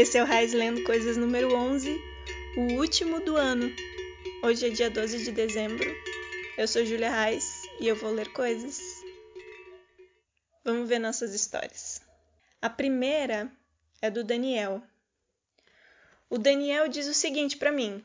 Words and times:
Esse 0.00 0.16
é 0.16 0.22
o 0.22 0.26
Raiz 0.26 0.54
Lendo 0.54 0.82
Coisas 0.82 1.18
número 1.18 1.54
11, 1.54 2.02
o 2.56 2.60
último 2.78 3.20
do 3.20 3.36
ano. 3.36 3.70
Hoje 4.42 4.66
é 4.66 4.70
dia 4.70 4.88
12 4.88 5.24
de 5.24 5.30
dezembro. 5.30 5.94
Eu 6.56 6.66
sou 6.66 6.86
Julia 6.86 7.10
Raiz 7.10 7.64
e 7.78 7.86
eu 7.86 7.94
vou 7.94 8.10
ler 8.10 8.32
coisas. 8.32 8.80
Vamos 10.64 10.88
ver 10.88 10.98
nossas 10.98 11.34
histórias. 11.34 12.00
A 12.62 12.70
primeira 12.70 13.52
é 14.00 14.10
do 14.10 14.24
Daniel. 14.24 14.82
O 16.30 16.38
Daniel 16.38 16.88
diz 16.88 17.06
o 17.06 17.12
seguinte 17.12 17.58
para 17.58 17.70
mim: 17.70 18.02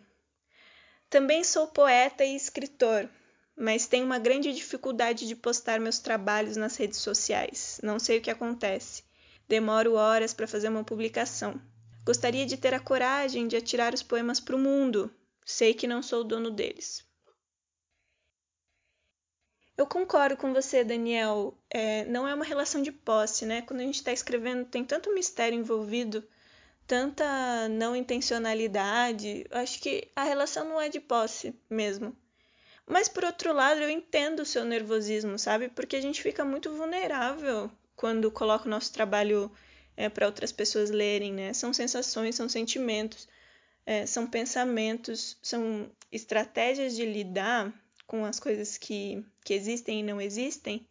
Também 1.10 1.46
sou 1.46 1.66
poeta 1.66 2.26
e 2.26 2.36
escritor, 2.36 3.10
mas 3.56 3.88
tenho 3.88 4.06
uma 4.06 4.20
grande 4.20 4.52
dificuldade 4.52 5.26
de 5.26 5.34
postar 5.34 5.80
meus 5.80 6.00
trabalhos 6.00 6.58
nas 6.58 6.76
redes 6.76 7.00
sociais. 7.00 7.80
Não 7.82 8.00
sei 8.00 8.18
o 8.18 8.22
que 8.22 8.30
acontece. 8.30 9.02
Demoro 9.48 9.94
horas 9.94 10.34
para 10.34 10.46
fazer 10.46 10.68
uma 10.68 10.84
publicação. 10.84 11.58
Gostaria 12.06 12.46
de 12.46 12.56
ter 12.56 12.74
a 12.74 12.80
coragem 12.80 13.48
de 13.48 13.58
atirar 13.58 13.94
os 13.94 14.04
poemas 14.04 14.40
para 14.40 14.56
o 14.56 14.60
mundo. 14.60 15.12
Sei 15.44 15.74
que 15.74 15.88
não 15.88 16.04
sou 16.04 16.24
dono 16.24 16.52
deles. 16.52 17.04
Eu 19.76 19.88
concordo 19.88 20.38
com 20.38 20.54
você, 20.54 20.84
Daniel. 20.84 21.58
É, 21.70 22.06
não 22.06 22.28
é 22.28 22.34
uma 22.34 22.46
relação 22.46 22.82
de 22.82 22.92
posse, 22.92 23.46
né? 23.46 23.64
Quando 23.64 23.80
a 23.80 23.84
gente 23.84 23.96
está 23.96 24.14
escrevendo, 24.14 24.66
tem 24.66 24.86
tanto 24.86 25.14
mistério 25.14 25.58
envolvido, 25.58 26.24
tanta 26.86 27.68
não 27.70 27.96
intencionalidade. 27.96 29.46
Eu 29.50 29.58
acho 29.58 29.82
que 29.82 30.08
a 30.16 30.24
relação 30.24 30.64
não 30.64 30.80
é 30.80 30.88
de 30.88 31.00
posse 31.00 31.60
mesmo. 31.68 32.16
Mas 32.88 33.10
por 33.10 33.26
outro 33.26 33.52
lado, 33.52 33.82
eu 33.82 33.90
entendo 33.90 34.42
o 34.42 34.46
seu 34.46 34.64
nervosismo, 34.64 35.40
sabe? 35.40 35.70
Porque 35.70 35.96
a 35.96 36.02
gente 36.02 36.22
fica 36.22 36.46
muito 36.46 36.72
vulnerável 36.72 37.72
quando 37.96 38.32
coloca 38.32 38.68
o 38.68 38.70
nosso 38.70 38.94
trabalho 38.94 39.52
é, 39.98 40.10
para 40.10 40.26
outras 40.26 40.52
pessoas 40.52 40.90
lerem, 40.90 41.34
né? 41.34 41.54
São 41.54 41.74
sensações, 41.74 42.36
são 42.36 42.50
sentimentos, 42.50 43.28
é, 43.86 44.06
são 44.06 44.28
pensamentos, 44.28 45.38
são 45.42 45.90
estratégias 46.12 46.96
de 46.96 47.06
lidar 47.06 47.74
com 48.08 48.26
as 48.26 48.40
coisas 48.40 48.78
que, 48.78 49.26
que 49.44 49.54
existem 49.54 50.00
e 50.00 50.04
não 50.04 50.22
existem, 50.22 50.88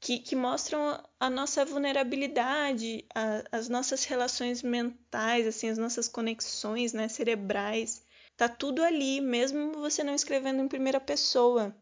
que, 0.00 0.18
que 0.18 0.34
mostram 0.34 1.02
a 1.20 1.30
nossa 1.30 1.64
vulnerabilidade, 1.64 3.04
a, 3.14 3.44
as 3.52 3.68
nossas 3.68 4.04
relações 4.04 4.62
mentais, 4.62 5.46
assim, 5.46 5.68
as 5.68 5.78
nossas 5.78 6.08
conexões 6.08 6.92
né, 6.92 7.08
cerebrais. 7.08 8.02
Tá 8.36 8.48
tudo 8.48 8.82
ali, 8.82 9.20
mesmo 9.20 9.72
você 9.72 10.02
não 10.02 10.14
escrevendo 10.14 10.62
em 10.62 10.68
primeira 10.68 10.98
pessoa 10.98 11.74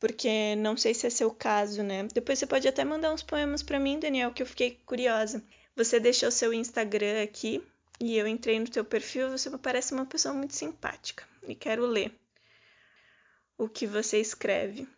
porque 0.00 0.56
não 0.56 0.78
sei 0.78 0.94
se 0.94 1.06
é 1.06 1.10
seu 1.10 1.30
caso, 1.30 1.82
né? 1.82 2.08
Depois 2.12 2.38
você 2.38 2.46
pode 2.46 2.66
até 2.66 2.82
mandar 2.82 3.12
uns 3.12 3.22
poemas 3.22 3.62
para 3.62 3.78
mim, 3.78 4.00
Daniel, 4.00 4.32
que 4.32 4.42
eu 4.42 4.46
fiquei 4.46 4.80
curiosa. 4.86 5.44
Você 5.76 6.00
deixou 6.00 6.30
seu 6.30 6.54
Instagram 6.54 7.22
aqui 7.22 7.62
e 8.00 8.16
eu 8.16 8.26
entrei 8.26 8.58
no 8.58 8.68
teu 8.68 8.84
perfil, 8.84 9.30
você 9.30 9.50
me 9.50 9.58
parece 9.58 9.92
uma 9.92 10.06
pessoa 10.06 10.32
muito 10.32 10.54
simpática 10.54 11.28
e 11.46 11.54
quero 11.54 11.84
ler 11.84 12.18
o 13.58 13.68
que 13.68 13.86
você 13.86 14.18
escreve. 14.18 14.88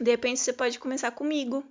De 0.00 0.10
repente 0.10 0.40
você 0.40 0.52
pode 0.52 0.80
começar 0.80 1.12
comigo. 1.12 1.64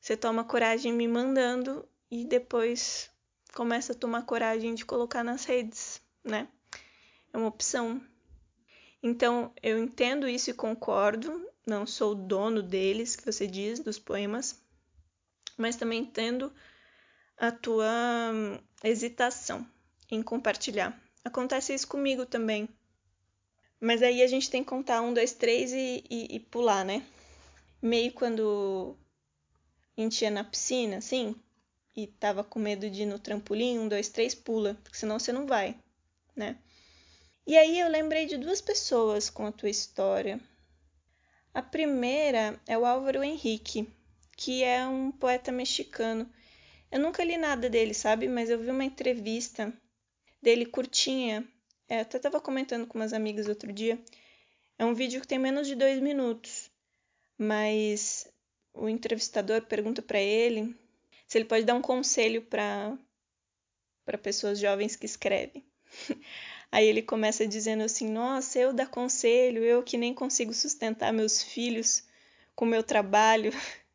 Você 0.00 0.16
toma 0.16 0.44
coragem 0.44 0.92
me 0.92 1.06
mandando 1.06 1.86
e 2.10 2.24
depois 2.24 3.10
começa 3.52 3.92
a 3.92 3.96
tomar 3.96 4.22
coragem 4.22 4.74
de 4.74 4.86
colocar 4.86 5.22
nas 5.22 5.44
redes, 5.44 6.00
né? 6.24 6.48
É 7.30 7.36
uma 7.36 7.48
opção. 7.48 8.00
Então, 9.02 9.52
eu 9.62 9.78
entendo 9.78 10.28
isso 10.28 10.50
e 10.50 10.54
concordo 10.54 11.46
não 11.68 11.86
sou 11.86 12.14
dono 12.14 12.62
deles, 12.62 13.14
que 13.14 13.24
você 13.24 13.46
diz, 13.46 13.78
dos 13.78 13.98
poemas, 13.98 14.60
mas 15.56 15.76
também 15.76 16.00
entendo 16.00 16.52
a 17.36 17.52
tua 17.52 18.32
hum, 18.32 18.58
hesitação 18.82 19.66
em 20.10 20.22
compartilhar. 20.22 20.98
Acontece 21.24 21.74
isso 21.74 21.86
comigo 21.86 22.24
também. 22.24 22.68
Mas 23.80 24.02
aí 24.02 24.22
a 24.22 24.26
gente 24.26 24.50
tem 24.50 24.64
que 24.64 24.70
contar 24.70 25.02
um, 25.02 25.12
dois, 25.12 25.32
três 25.32 25.72
e, 25.72 26.02
e, 26.10 26.36
e 26.36 26.40
pular, 26.40 26.84
né? 26.84 27.06
Meio 27.80 28.12
quando 28.12 28.96
a 29.96 30.00
gente 30.00 30.22
ia 30.22 30.30
na 30.30 30.42
piscina, 30.42 30.96
assim, 30.96 31.36
e 31.94 32.06
tava 32.06 32.42
com 32.42 32.58
medo 32.58 32.88
de 32.88 33.02
ir 33.02 33.06
no 33.06 33.18
trampolim, 33.18 33.78
um, 33.78 33.88
dois, 33.88 34.08
três, 34.08 34.34
pula, 34.34 34.74
porque 34.82 34.98
senão 34.98 35.18
você 35.18 35.32
não 35.32 35.46
vai, 35.46 35.76
né? 36.34 36.58
E 37.46 37.56
aí 37.56 37.78
eu 37.78 37.88
lembrei 37.88 38.26
de 38.26 38.36
duas 38.36 38.60
pessoas 38.60 39.30
com 39.30 39.46
a 39.46 39.52
tua 39.52 39.70
história. 39.70 40.40
A 41.58 41.62
primeira 41.62 42.56
é 42.68 42.78
o 42.78 42.86
Álvaro 42.86 43.20
Henrique, 43.20 43.92
que 44.36 44.62
é 44.62 44.86
um 44.86 45.10
poeta 45.10 45.50
mexicano. 45.50 46.32
Eu 46.88 47.00
nunca 47.00 47.24
li 47.24 47.36
nada 47.36 47.68
dele, 47.68 47.92
sabe? 47.92 48.28
Mas 48.28 48.48
eu 48.48 48.60
vi 48.60 48.70
uma 48.70 48.84
entrevista 48.84 49.72
dele 50.40 50.64
curtinha. 50.64 51.44
É, 51.88 51.98
até 51.98 52.16
estava 52.16 52.40
comentando 52.40 52.86
com 52.86 52.96
umas 52.96 53.12
amigas 53.12 53.48
outro 53.48 53.72
dia. 53.72 54.00
É 54.78 54.84
um 54.84 54.94
vídeo 54.94 55.20
que 55.20 55.26
tem 55.26 55.36
menos 55.36 55.66
de 55.66 55.74
dois 55.74 56.00
minutos, 56.00 56.70
mas 57.36 58.32
o 58.72 58.88
entrevistador 58.88 59.62
pergunta 59.62 60.00
para 60.00 60.20
ele 60.20 60.76
se 61.26 61.38
ele 61.38 61.44
pode 61.44 61.64
dar 61.64 61.74
um 61.74 61.82
conselho 61.82 62.40
para 62.40 62.96
pessoas 64.22 64.60
jovens 64.60 64.94
que 64.94 65.06
escrevem. 65.06 65.66
Aí 66.70 66.86
ele 66.86 67.02
começa 67.02 67.46
dizendo 67.46 67.82
assim: 67.82 68.08
Nossa, 68.08 68.58
eu 68.58 68.72
dar 68.72 68.88
conselho, 68.88 69.64
eu 69.64 69.82
que 69.82 69.96
nem 69.96 70.12
consigo 70.14 70.52
sustentar 70.52 71.12
meus 71.12 71.42
filhos 71.42 72.04
com 72.54 72.64
meu 72.64 72.82
trabalho. 72.82 73.52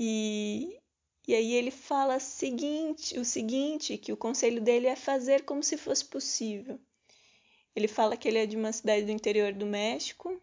E, 0.00 0.78
e 1.26 1.34
aí 1.34 1.54
ele 1.54 1.72
fala 1.72 2.20
seguinte, 2.20 3.18
o 3.18 3.24
seguinte, 3.24 3.98
que 3.98 4.12
o 4.12 4.16
conselho 4.16 4.60
dele 4.62 4.86
é 4.86 4.94
fazer 4.94 5.44
como 5.44 5.60
se 5.60 5.76
fosse 5.76 6.04
possível. 6.04 6.78
Ele 7.74 7.88
fala 7.88 8.16
que 8.16 8.28
ele 8.28 8.38
é 8.38 8.46
de 8.46 8.56
uma 8.56 8.70
cidade 8.70 9.06
do 9.06 9.10
interior 9.10 9.52
do 9.52 9.66
México, 9.66 10.40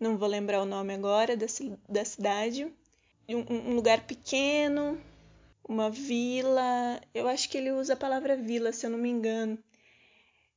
não 0.00 0.16
vou 0.16 0.26
lembrar 0.26 0.62
o 0.62 0.64
nome 0.64 0.94
agora 0.94 1.36
da, 1.36 1.44
da 1.86 2.02
cidade, 2.02 2.66
um, 3.28 3.72
um 3.72 3.74
lugar 3.74 4.06
pequeno, 4.06 4.98
uma 5.68 5.90
vila, 5.90 6.98
eu 7.12 7.28
acho 7.28 7.50
que 7.50 7.58
ele 7.58 7.72
usa 7.72 7.92
a 7.92 7.96
palavra 7.96 8.38
vila, 8.38 8.72
se 8.72 8.86
eu 8.86 8.90
não 8.90 8.98
me 8.98 9.10
engano 9.10 9.62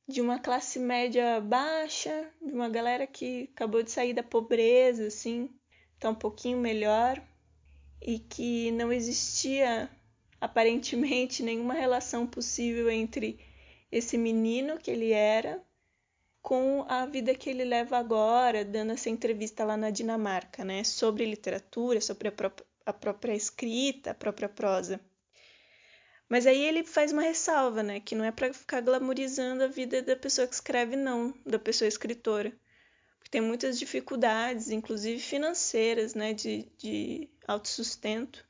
de 0.08 0.22
uma 0.22 0.38
classe 0.38 0.78
média 0.78 1.38
baixa, 1.40 2.32
de 2.40 2.52
uma 2.52 2.68
galera 2.68 3.06
que 3.06 3.50
acabou 3.54 3.82
de 3.82 3.90
sair 3.90 4.14
da 4.14 4.22
pobreza, 4.22 5.06
assim, 5.06 5.50
tá 6.00 6.08
um 6.08 6.14
pouquinho 6.14 6.58
melhor, 6.58 7.22
e 8.00 8.18
que 8.18 8.70
não 8.72 8.92
existia 8.92 9.90
aparentemente 10.40 11.42
nenhuma 11.44 11.74
relação 11.74 12.26
possível 12.26 12.88
entre 12.90 13.38
esse 13.92 14.16
menino 14.16 14.78
que 14.78 14.90
ele 14.90 15.12
era 15.12 15.62
com 16.40 16.86
a 16.88 17.04
vida 17.04 17.34
que 17.34 17.50
ele 17.50 17.64
leva 17.64 17.98
agora, 17.98 18.64
dando 18.64 18.92
essa 18.92 19.10
entrevista 19.10 19.64
lá 19.64 19.76
na 19.76 19.90
Dinamarca, 19.90 20.64
né, 20.64 20.82
sobre 20.84 21.26
literatura, 21.26 22.00
sobre 22.00 22.28
a, 22.28 22.32
pró 22.32 22.50
a 22.86 22.92
própria 22.92 23.34
escrita, 23.34 24.12
a 24.12 24.14
própria 24.14 24.48
prosa. 24.48 24.98
Mas 26.28 26.46
aí 26.46 26.62
ele 26.62 26.84
faz 26.84 27.10
uma 27.10 27.22
ressalva, 27.22 27.82
né? 27.82 28.00
Que 28.00 28.14
não 28.14 28.24
é 28.24 28.30
para 28.30 28.52
ficar 28.52 28.80
glamorizando 28.82 29.64
a 29.64 29.68
vida 29.68 30.02
da 30.02 30.14
pessoa 30.14 30.46
que 30.46 30.54
escreve, 30.54 30.94
não, 30.94 31.34
da 31.46 31.58
pessoa 31.58 31.88
escritora. 31.88 32.52
Porque 33.18 33.30
tem 33.30 33.40
muitas 33.40 33.78
dificuldades, 33.78 34.70
inclusive 34.70 35.20
financeiras, 35.20 36.14
né? 36.14 36.34
De, 36.34 36.70
de 36.76 37.28
autossustento. 37.46 38.44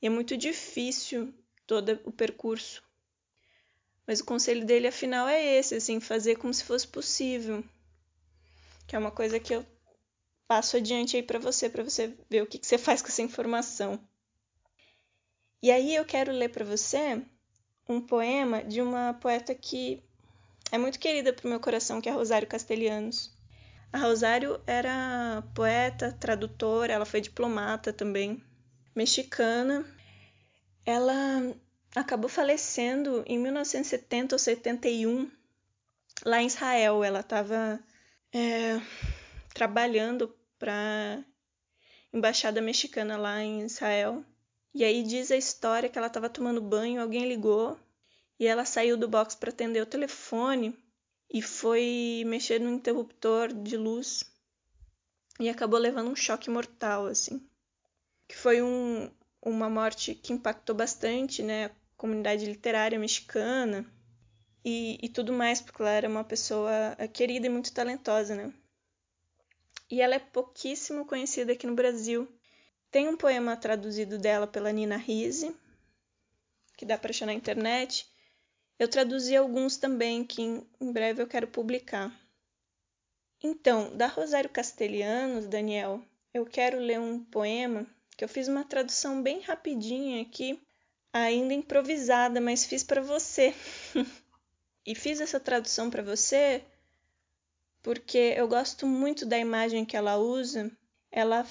E 0.00 0.06
é 0.06 0.10
muito 0.10 0.36
difícil 0.36 1.32
todo 1.66 1.98
o 2.04 2.12
percurso. 2.12 2.82
Mas 4.06 4.20
o 4.20 4.24
conselho 4.24 4.64
dele, 4.64 4.86
afinal, 4.86 5.26
é 5.26 5.42
esse, 5.56 5.74
assim, 5.74 5.98
fazer 5.98 6.36
como 6.36 6.52
se 6.52 6.64
fosse 6.64 6.86
possível. 6.86 7.64
Que 8.86 8.94
é 8.94 8.98
uma 8.98 9.10
coisa 9.10 9.40
que 9.40 9.54
eu 9.54 9.66
passo 10.46 10.76
adiante 10.76 11.16
aí 11.16 11.22
para 11.22 11.38
você, 11.38 11.68
para 11.68 11.82
você 11.82 12.14
ver 12.30 12.42
o 12.42 12.46
que, 12.46 12.58
que 12.58 12.66
você 12.66 12.78
faz 12.78 13.02
com 13.02 13.08
essa 13.08 13.22
informação. 13.22 13.98
E 15.62 15.70
aí 15.70 15.94
eu 15.94 16.04
quero 16.04 16.32
ler 16.32 16.50
para 16.50 16.64
você 16.64 17.22
um 17.88 18.00
poema 18.00 18.62
de 18.62 18.82
uma 18.82 19.14
poeta 19.14 19.54
que 19.54 20.02
é 20.70 20.78
muito 20.78 20.98
querida 20.98 21.32
para 21.32 21.46
o 21.46 21.48
meu 21.48 21.60
coração, 21.60 22.00
que 22.00 22.08
é 22.08 22.12
Rosário 22.12 22.48
Castelhanos. 22.48 23.34
A 23.92 23.98
Rosário 23.98 24.60
era 24.66 25.42
poeta, 25.54 26.12
tradutora, 26.12 26.92
ela 26.92 27.06
foi 27.06 27.20
diplomata 27.20 27.92
também, 27.92 28.42
mexicana. 28.94 29.86
Ela 30.84 31.54
acabou 31.94 32.28
falecendo 32.28 33.24
em 33.26 33.38
1970 33.38 34.34
ou 34.34 34.38
71 34.38 35.30
lá 36.24 36.42
em 36.42 36.46
Israel. 36.46 37.02
Ela 37.02 37.20
estava 37.20 37.80
é, 38.32 38.80
trabalhando 39.54 40.36
para 40.58 41.24
embaixada 42.12 42.60
mexicana 42.60 43.16
lá 43.16 43.42
em 43.42 43.62
Israel 43.62 44.24
e 44.76 44.84
aí 44.84 45.02
diz 45.02 45.30
a 45.30 45.36
história 45.38 45.88
que 45.88 45.96
ela 45.96 46.08
estava 46.08 46.28
tomando 46.28 46.60
banho, 46.60 47.00
alguém 47.00 47.26
ligou 47.26 47.80
e 48.38 48.46
ela 48.46 48.66
saiu 48.66 48.94
do 48.94 49.08
box 49.08 49.34
para 49.34 49.48
atender 49.48 49.80
o 49.80 49.86
telefone 49.86 50.78
e 51.32 51.40
foi 51.40 52.22
mexer 52.26 52.60
no 52.60 52.68
interruptor 52.68 53.54
de 53.54 53.74
luz 53.74 54.30
e 55.40 55.48
acabou 55.48 55.80
levando 55.80 56.10
um 56.10 56.14
choque 56.14 56.50
mortal, 56.50 57.06
assim. 57.06 57.40
Que 58.28 58.36
foi 58.36 58.60
um, 58.60 59.10
uma 59.40 59.70
morte 59.70 60.14
que 60.14 60.34
impactou 60.34 60.76
bastante, 60.76 61.42
né, 61.42 61.64
a 61.64 61.70
comunidade 61.96 62.44
literária 62.44 62.98
mexicana 62.98 63.90
e, 64.62 64.98
e 65.00 65.08
tudo 65.08 65.32
mais, 65.32 65.58
porque 65.58 65.80
ela 65.80 65.90
era 65.90 66.06
uma 66.06 66.22
pessoa 66.22 66.94
querida 67.14 67.46
e 67.46 67.48
muito 67.48 67.72
talentosa, 67.72 68.34
né? 68.34 68.52
E 69.90 70.02
ela 70.02 70.16
é 70.16 70.18
pouquíssimo 70.18 71.06
conhecida 71.06 71.54
aqui 71.54 71.66
no 71.66 71.74
Brasil. 71.74 72.28
Tem 72.96 73.08
um 73.08 73.16
poema 73.18 73.54
traduzido 73.58 74.16
dela 74.16 74.46
pela 74.46 74.72
Nina 74.72 74.96
Risse, 74.96 75.54
que 76.78 76.86
dá 76.86 76.96
para 76.96 77.10
achar 77.10 77.26
na 77.26 77.34
internet. 77.34 78.10
Eu 78.78 78.88
traduzi 78.88 79.36
alguns 79.36 79.76
também 79.76 80.24
que 80.24 80.40
em 80.40 80.92
breve 80.92 81.20
eu 81.20 81.26
quero 81.26 81.46
publicar. 81.46 82.10
Então, 83.42 83.94
da 83.94 84.06
Rosário 84.06 84.48
Castelhanos, 84.48 85.46
Daniel, 85.46 86.02
eu 86.32 86.46
quero 86.46 86.78
ler 86.78 86.98
um 86.98 87.22
poema 87.22 87.86
que 88.16 88.24
eu 88.24 88.28
fiz 88.30 88.48
uma 88.48 88.64
tradução 88.64 89.22
bem 89.22 89.40
rapidinha 89.40 90.22
aqui, 90.22 90.58
ainda 91.12 91.52
improvisada, 91.52 92.40
mas 92.40 92.64
fiz 92.64 92.82
para 92.82 93.02
você. 93.02 93.54
e 94.86 94.94
fiz 94.94 95.20
essa 95.20 95.38
tradução 95.38 95.90
para 95.90 96.02
você 96.02 96.64
porque 97.82 98.32
eu 98.38 98.48
gosto 98.48 98.86
muito 98.86 99.26
da 99.26 99.36
imagem 99.36 99.84
que 99.84 99.98
ela 99.98 100.16
usa. 100.16 100.72
Ela 101.10 101.46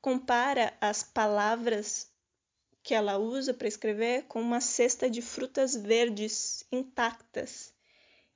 compara 0.00 0.72
as 0.80 1.02
palavras 1.02 2.10
que 2.82 2.94
ela 2.94 3.18
usa 3.18 3.52
para 3.52 3.68
escrever 3.68 4.24
com 4.24 4.40
uma 4.40 4.60
cesta 4.60 5.10
de 5.10 5.20
frutas 5.20 5.76
verdes 5.76 6.64
intactas. 6.72 7.72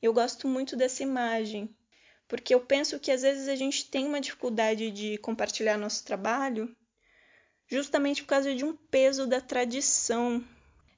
Eu 0.02 0.12
gosto 0.12 0.46
muito 0.46 0.76
dessa 0.76 1.02
imagem, 1.02 1.74
porque 2.28 2.54
eu 2.54 2.60
penso 2.60 3.00
que 3.00 3.10
às 3.10 3.22
vezes 3.22 3.48
a 3.48 3.56
gente 3.56 3.90
tem 3.90 4.06
uma 4.06 4.20
dificuldade 4.20 4.90
de 4.90 5.16
compartilhar 5.18 5.78
nosso 5.78 6.04
trabalho 6.04 6.74
justamente 7.66 8.22
por 8.22 8.28
causa 8.28 8.54
de 8.54 8.64
um 8.64 8.76
peso 8.76 9.26
da 9.26 9.40
tradição. 9.40 10.44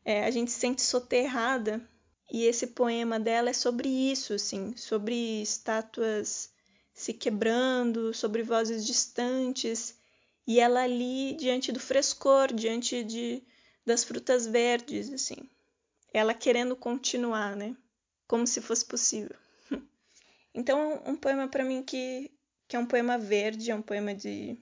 É, 0.04 0.24
a 0.24 0.30
gente 0.30 0.50
se 0.50 0.58
sente 0.58 0.82
soterrada 0.82 1.80
e 2.32 2.44
esse 2.44 2.66
poema 2.68 3.20
dela 3.20 3.50
é 3.50 3.52
sobre 3.52 3.88
isso, 3.88 4.34
assim, 4.34 4.76
sobre 4.76 5.42
estátuas 5.42 6.50
se 6.92 7.12
quebrando, 7.12 8.12
sobre 8.12 8.42
vozes 8.42 8.84
distantes 8.84 9.94
e 10.46 10.60
ela 10.60 10.82
ali 10.82 11.34
diante 11.34 11.72
do 11.72 11.80
frescor, 11.80 12.52
diante 12.52 13.02
de 13.02 13.42
das 13.84 14.02
frutas 14.02 14.46
verdes, 14.46 15.12
assim. 15.12 15.48
Ela 16.12 16.34
querendo 16.34 16.74
continuar, 16.74 17.54
né? 17.54 17.76
Como 18.26 18.46
se 18.46 18.60
fosse 18.60 18.84
possível. 18.84 19.36
Então, 20.58 21.02
um 21.04 21.14
poema 21.14 21.46
para 21.46 21.62
mim 21.62 21.82
que, 21.82 22.30
que 22.66 22.74
é 22.74 22.78
um 22.78 22.86
poema 22.86 23.18
verde, 23.18 23.70
é 23.70 23.74
um 23.74 23.82
poema 23.82 24.14
de, 24.14 24.58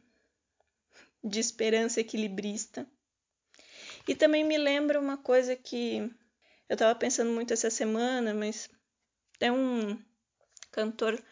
de 1.22 1.38
esperança 1.38 2.00
equilibrista. 2.00 2.84
E 4.08 4.14
também 4.16 4.42
me 4.42 4.58
lembra 4.58 4.98
uma 4.98 5.16
coisa 5.16 5.54
que 5.54 5.98
eu 6.68 6.74
estava 6.74 6.98
pensando 6.98 7.30
muito 7.30 7.52
essa 7.52 7.70
semana, 7.70 8.34
mas 8.34 8.68
tem 9.38 9.52
um 9.52 9.96
cantor 10.72 11.22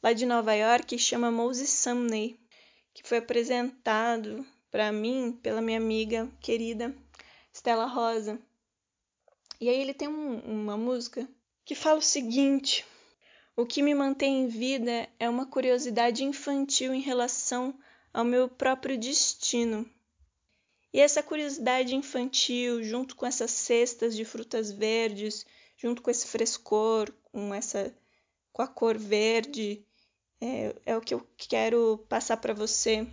lá 0.00 0.12
de 0.12 0.24
Nova 0.24 0.54
York 0.54 0.86
que 0.86 0.98
chama 0.98 1.32
Moses 1.32 1.70
Sumney, 1.70 2.38
que 2.94 3.06
foi 3.06 3.18
apresentado 3.18 4.46
para 4.70 4.92
mim 4.92 5.38
pela 5.42 5.60
minha 5.60 5.78
amiga 5.78 6.30
querida 6.40 6.96
Stella 7.52 7.86
Rosa. 7.86 8.40
E 9.60 9.68
aí 9.68 9.80
ele 9.80 9.92
tem 9.92 10.08
um, 10.08 10.38
uma 10.38 10.76
música 10.76 11.28
que 11.64 11.74
fala 11.74 11.98
o 11.98 12.02
seguinte: 12.02 12.86
O 13.56 13.66
que 13.66 13.82
me 13.82 13.94
mantém 13.94 14.42
em 14.42 14.46
vida 14.46 15.08
é 15.18 15.28
uma 15.28 15.46
curiosidade 15.46 16.24
infantil 16.24 16.94
em 16.94 17.00
relação 17.00 17.74
ao 18.12 18.24
meu 18.24 18.48
próprio 18.48 18.96
destino. 18.96 19.88
E 20.92 21.00
essa 21.00 21.22
curiosidade 21.22 21.96
infantil, 21.96 22.82
junto 22.82 23.16
com 23.16 23.26
essas 23.26 23.50
cestas 23.50 24.14
de 24.14 24.24
frutas 24.24 24.70
verdes, 24.70 25.44
junto 25.76 26.00
com 26.00 26.10
esse 26.10 26.28
frescor, 26.28 27.12
com 27.32 27.52
essa 27.52 27.92
com 28.52 28.62
a 28.62 28.68
cor 28.68 28.96
verde 28.96 29.84
é, 30.44 30.74
é 30.84 30.96
o 30.96 31.00
que 31.00 31.14
eu 31.14 31.26
quero 31.38 32.04
passar 32.06 32.36
para 32.36 32.52
você. 32.52 33.06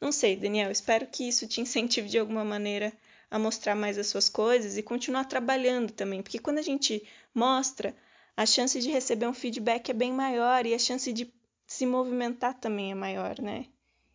Não 0.00 0.10
sei, 0.10 0.34
Daniel, 0.34 0.70
espero 0.70 1.06
que 1.06 1.28
isso 1.28 1.46
te 1.46 1.60
incentive 1.60 2.08
de 2.08 2.18
alguma 2.18 2.44
maneira 2.44 2.90
a 3.30 3.38
mostrar 3.38 3.74
mais 3.74 3.98
as 3.98 4.06
suas 4.06 4.28
coisas 4.28 4.78
e 4.78 4.82
continuar 4.82 5.24
trabalhando 5.24 5.92
também, 5.92 6.22
porque 6.22 6.38
quando 6.38 6.58
a 6.58 6.62
gente 6.62 7.06
mostra, 7.34 7.94
a 8.34 8.46
chance 8.46 8.78
de 8.80 8.90
receber 8.90 9.26
um 9.26 9.34
feedback 9.34 9.90
é 9.90 9.94
bem 9.94 10.12
maior 10.12 10.64
e 10.64 10.72
a 10.72 10.78
chance 10.78 11.12
de 11.12 11.30
se 11.66 11.84
movimentar 11.84 12.54
também 12.54 12.92
é 12.92 12.94
maior, 12.94 13.40
né? 13.40 13.66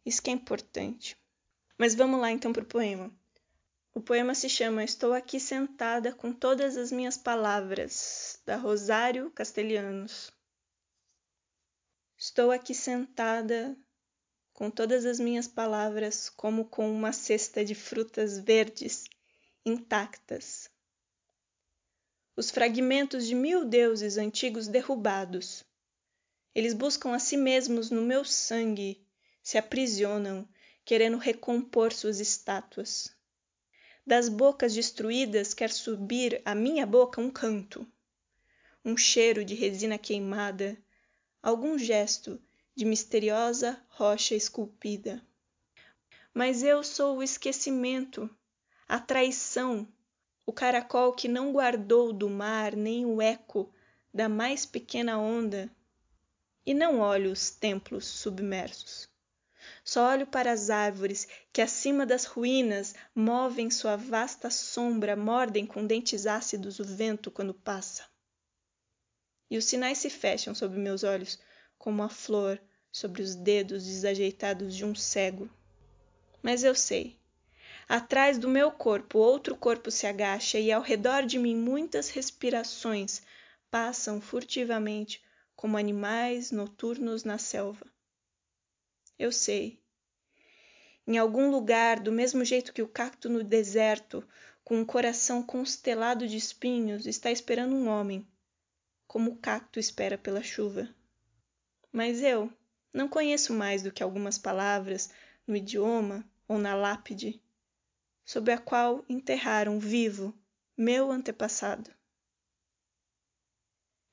Isso 0.04 0.24
que 0.24 0.32
é 0.32 0.34
importante. 0.34 1.16
Mas 1.78 1.94
vamos 1.94 2.20
lá 2.20 2.32
então 2.32 2.52
para 2.52 2.64
o 2.64 2.66
poema. 2.66 3.12
O 3.94 4.02
poema 4.02 4.34
se 4.34 4.50
chama 4.50 4.84
Estou 4.84 5.14
aqui 5.14 5.40
sentada 5.40 6.14
com 6.14 6.32
todas 6.32 6.78
as 6.78 6.92
minhas 6.92 7.18
palavras, 7.18 8.40
da 8.46 8.56
Rosário 8.56 9.30
Castelhanos. 9.32 10.32
Estou 12.32 12.50
aqui 12.50 12.74
sentada 12.74 13.78
com 14.54 14.72
todas 14.72 15.04
as 15.06 15.20
minhas 15.20 15.50
palavras, 15.50 16.30
como 16.30 16.64
com 16.64 16.90
uma 16.90 17.12
cesta 17.12 17.66
de 17.66 17.76
frutas 17.76 18.40
verdes 18.40 19.04
intactas. 19.66 20.70
Os 22.34 22.50
fragmentos 22.50 23.28
de 23.28 23.36
mil 23.36 23.66
deuses 23.66 24.18
antigos 24.18 24.70
derrubados. 24.70 25.66
Eles 26.56 26.74
buscam 26.74 27.14
a 27.14 27.20
si 27.20 27.36
mesmos 27.36 27.92
no 27.92 28.02
meu 28.02 28.24
sangue, 28.24 29.06
se 29.44 29.58
aprisionam, 29.58 30.48
querendo 30.86 31.18
recompor 31.18 31.92
suas 31.92 32.22
estátuas. 32.22 33.14
Das 34.08 34.30
bocas 34.30 34.74
destruídas 34.74 35.54
quer 35.54 35.70
subir 35.70 36.42
à 36.46 36.56
minha 36.56 36.86
boca 36.86 37.20
um 37.20 37.30
canto, 37.30 37.86
um 38.86 38.96
cheiro 38.96 39.44
de 39.44 39.54
resina 39.54 39.98
queimada 39.98 40.82
algum 41.42 41.76
gesto 41.76 42.40
de 42.76 42.86
misteriosa 42.86 43.82
rocha 43.90 44.36
esculpida. 44.36 45.22
Mas 46.32 46.62
eu 46.62 46.84
sou 46.84 47.18
o 47.18 47.24
esquecimento, 47.24 48.30
a 48.88 49.00
traição, 49.00 49.88
o 50.46 50.54
caracol 50.54 51.14
que 51.14 51.28
não 51.28 51.52
guardou 51.52 52.14
do 52.14 52.30
mar 52.30 52.76
nem 52.76 53.06
o 53.06 53.20
eco 53.22 53.74
da 54.14 54.30
mais 54.30 54.66
pequena 54.66 55.18
onda. 55.18 55.70
E 56.64 56.76
não 56.76 57.00
olho 57.00 57.32
os 57.32 57.50
templos 57.50 58.06
submersos. 58.06 59.10
Só 59.84 60.12
olho 60.12 60.28
para 60.28 60.52
as 60.52 60.70
árvores 60.70 61.28
que 61.52 61.62
acima 61.62 62.06
das 62.06 62.26
ruínas 62.26 62.94
movem 63.16 63.72
sua 63.72 63.96
vasta 63.96 64.52
sombra, 64.52 65.16
mordem 65.16 65.66
com 65.66 65.88
dentes 65.88 66.28
ácidos 66.28 66.80
o 66.80 66.84
vento 66.84 67.32
quando 67.32 67.54
passa 67.54 68.11
e 69.52 69.58
os 69.58 69.66
sinais 69.66 69.98
se 69.98 70.10
fecham 70.10 70.56
sob 70.56 70.78
meus 70.78 71.04
olhos 71.04 71.38
como 71.78 72.02
a 72.02 72.08
flor 72.08 72.58
sobre 72.90 73.22
os 73.22 73.36
dedos 73.36 73.86
desajeitados 73.86 74.74
de 74.74 74.86
um 74.86 74.96
cego. 74.96 75.50
Mas 76.42 76.64
eu 76.64 76.74
sei. 76.74 77.20
Atrás 77.90 78.38
do 78.38 78.48
meu 78.48 78.72
corpo 78.72 79.20
outro 79.20 79.54
corpo 79.58 79.92
se 79.92 80.08
agacha 80.08 80.58
e 80.58 80.72
ao 80.72 80.82
redor 80.82 81.26
de 81.26 81.38
mim 81.38 81.54
muitas 81.54 82.10
respirações 82.10 83.22
passam 83.70 84.22
furtivamente 84.22 85.22
como 85.54 85.78
animais 85.78 86.50
noturnos 86.52 87.26
na 87.26 87.38
selva. 87.38 87.86
Eu 89.20 89.34
sei. 89.34 89.82
Em 91.06 91.18
algum 91.18 91.52
lugar, 91.52 92.00
do 92.00 92.12
mesmo 92.12 92.46
jeito 92.46 92.72
que 92.72 92.82
o 92.82 92.88
cacto 92.88 93.28
no 93.28 93.44
deserto, 93.44 94.26
com 94.64 94.80
um 94.80 94.86
coração 94.86 95.44
constelado 95.44 96.26
de 96.26 96.38
espinhos, 96.38 97.06
está 97.06 97.30
esperando 97.30 97.76
um 97.76 97.90
homem 97.90 98.26
como 99.12 99.32
o 99.32 99.36
cacto 99.36 99.78
espera 99.78 100.18
pela 100.18 100.42
chuva. 100.42 100.88
Mas 101.92 102.24
eu 102.24 102.50
não 102.94 103.10
conheço 103.10 103.54
mais 103.54 103.84
do 103.84 103.92
que 103.92 104.02
algumas 104.02 104.38
palavras 104.38 105.10
no 105.46 105.54
idioma 105.54 106.24
ou 106.48 106.58
na 106.58 106.74
lápide, 106.74 107.44
sob 108.24 108.50
a 108.54 108.58
qual 108.58 109.04
enterraram 109.10 109.82
vivo 109.82 110.34
meu 110.78 111.12
antepassado. 111.12 111.92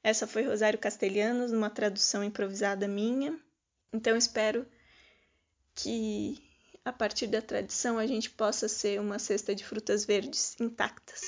Essa 0.03 0.27
foi 0.27 0.43
Rosário 0.43 0.81
Castelhanos, 0.81 1.53
numa 1.53 1.71
tradução 1.71 2.25
improvisada 2.25 2.89
minha. 2.89 3.39
Então 3.93 4.17
espero 4.17 4.67
que 5.77 6.43
a 6.85 6.93
partir 6.93 7.29
da 7.29 7.41
tradição 7.41 7.99
a 7.99 8.07
gente 8.09 8.31
possa 8.31 8.67
ser 8.67 9.01
uma 9.01 9.21
cesta 9.21 9.55
de 9.55 9.65
frutas 9.65 10.05
verdes 10.05 10.61
intactas. 10.61 11.21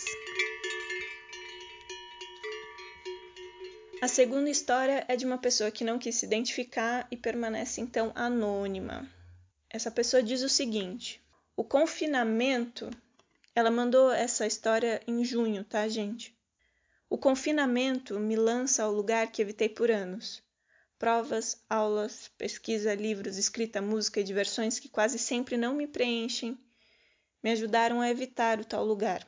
A 4.02 4.08
segunda 4.08 4.48
história 4.48 5.04
é 5.08 5.14
de 5.14 5.26
uma 5.26 5.36
pessoa 5.36 5.70
que 5.70 5.84
não 5.84 5.98
quis 5.98 6.14
se 6.14 6.24
identificar 6.24 7.06
e 7.10 7.18
permanece 7.18 7.82
então 7.82 8.10
anônima. 8.14 9.06
Essa 9.68 9.90
pessoa 9.90 10.22
diz 10.22 10.40
o 10.42 10.48
seguinte: 10.48 11.22
o 11.54 11.62
confinamento. 11.62 12.88
Ela 13.54 13.70
mandou 13.70 14.10
essa 14.10 14.46
história 14.46 15.02
em 15.06 15.22
junho, 15.22 15.64
tá, 15.64 15.86
gente? 15.86 16.34
O 17.10 17.18
confinamento 17.18 18.18
me 18.18 18.36
lança 18.36 18.84
ao 18.84 18.92
lugar 18.92 19.30
que 19.30 19.42
evitei 19.42 19.68
por 19.68 19.90
anos. 19.90 20.42
Provas, 20.98 21.62
aulas, 21.68 22.30
pesquisa, 22.38 22.94
livros, 22.94 23.36
escrita, 23.36 23.82
música 23.82 24.20
e 24.20 24.24
diversões 24.24 24.78
que 24.78 24.88
quase 24.88 25.18
sempre 25.18 25.58
não 25.58 25.74
me 25.74 25.86
preenchem, 25.86 26.58
me 27.42 27.50
ajudaram 27.50 28.00
a 28.00 28.08
evitar 28.08 28.60
o 28.60 28.64
tal 28.64 28.82
lugar. 28.82 29.26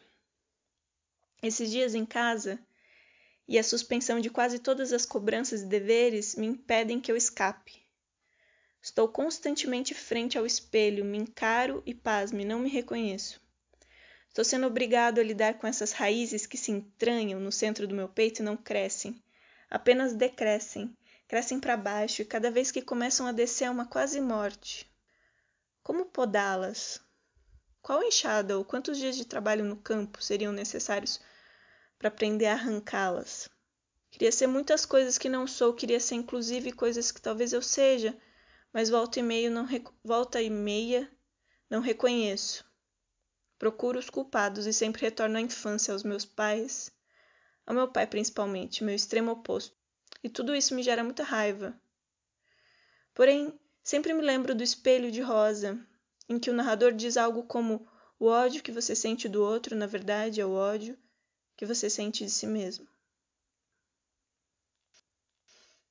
Esses 1.42 1.70
dias 1.70 1.94
em 1.94 2.06
casa 2.06 2.58
e 3.46 3.58
a 3.58 3.64
suspensão 3.64 4.20
de 4.20 4.30
quase 4.30 4.58
todas 4.58 4.92
as 4.92 5.04
cobranças 5.04 5.62
e 5.62 5.66
deveres 5.66 6.34
me 6.36 6.46
impedem 6.46 7.00
que 7.00 7.10
eu 7.10 7.16
escape. 7.16 7.82
Estou 8.80 9.08
constantemente 9.08 9.94
frente 9.94 10.36
ao 10.36 10.44
espelho, 10.44 11.04
me 11.04 11.18
encaro 11.18 11.82
e, 11.86 11.94
pasme, 11.94 12.44
não 12.44 12.58
me 12.58 12.68
reconheço. 12.68 13.40
Estou 14.28 14.44
sendo 14.44 14.66
obrigado 14.66 15.18
a 15.18 15.22
lidar 15.22 15.54
com 15.58 15.66
essas 15.66 15.92
raízes 15.92 16.46
que 16.46 16.56
se 16.56 16.72
entranham 16.72 17.38
no 17.38 17.52
centro 17.52 17.86
do 17.86 17.94
meu 17.94 18.08
peito 18.08 18.40
e 18.40 18.44
não 18.44 18.56
crescem, 18.56 19.22
apenas 19.70 20.14
decrescem, 20.14 20.96
crescem 21.28 21.60
para 21.60 21.76
baixo 21.76 22.22
e 22.22 22.24
cada 22.24 22.50
vez 22.50 22.70
que 22.70 22.82
começam 22.82 23.26
a 23.26 23.32
descer 23.32 23.66
é 23.66 23.70
uma 23.70 23.86
quase 23.86 24.20
morte. 24.20 24.90
Como 25.82 26.06
podá-las? 26.06 27.00
Qual 27.80 28.02
enxada 28.02 28.56
ou 28.56 28.64
quantos 28.64 28.98
dias 28.98 29.16
de 29.16 29.24
trabalho 29.24 29.64
no 29.64 29.76
campo 29.76 30.22
seriam 30.22 30.52
necessários 30.52 31.20
para 32.02 32.08
aprender 32.08 32.46
a 32.46 32.54
arrancá-las? 32.54 33.48
Queria 34.10 34.32
ser 34.32 34.48
muitas 34.48 34.84
coisas 34.84 35.16
que 35.16 35.28
não 35.28 35.46
sou, 35.46 35.72
queria 35.72 36.00
ser 36.00 36.16
inclusive 36.16 36.72
coisas 36.72 37.12
que 37.12 37.22
talvez 37.22 37.52
eu 37.52 37.62
seja, 37.62 38.18
mas 38.72 38.90
volta 38.90 39.20
e 39.20 39.22
meia 39.22 39.48
não 39.48 39.68
volta 40.02 40.42
e 40.42 40.50
meia 40.50 41.08
não 41.70 41.80
reconheço. 41.80 42.64
Procuro 43.56 44.00
os 44.00 44.10
culpados 44.10 44.66
e 44.66 44.72
sempre 44.72 45.00
retorno 45.00 45.38
à 45.38 45.40
infância, 45.40 45.92
aos 45.92 46.02
meus 46.02 46.24
pais, 46.24 46.90
ao 47.64 47.72
meu 47.72 47.86
pai 47.86 48.04
principalmente, 48.04 48.82
meu 48.82 48.96
extremo 48.96 49.30
oposto. 49.30 49.76
E 50.24 50.28
tudo 50.28 50.56
isso 50.56 50.74
me 50.74 50.82
gera 50.82 51.04
muita 51.04 51.22
raiva. 51.22 51.72
Porém, 53.14 53.56
sempre 53.80 54.12
me 54.12 54.22
lembro 54.22 54.56
do 54.56 54.64
espelho 54.64 55.12
de 55.12 55.20
rosa, 55.20 55.78
em 56.28 56.40
que 56.40 56.50
o 56.50 56.54
narrador 56.54 56.92
diz 56.92 57.16
algo 57.16 57.44
como: 57.44 57.86
o 58.18 58.26
ódio 58.26 58.60
que 58.60 58.72
você 58.72 58.96
sente 58.96 59.28
do 59.28 59.40
outro, 59.40 59.76
na 59.76 59.86
verdade, 59.86 60.40
é 60.40 60.44
o 60.44 60.50
ódio 60.50 60.98
que 61.62 61.66
você 61.66 61.88
sente 61.88 62.24
de 62.24 62.30
si 62.32 62.44
mesmo. 62.44 62.88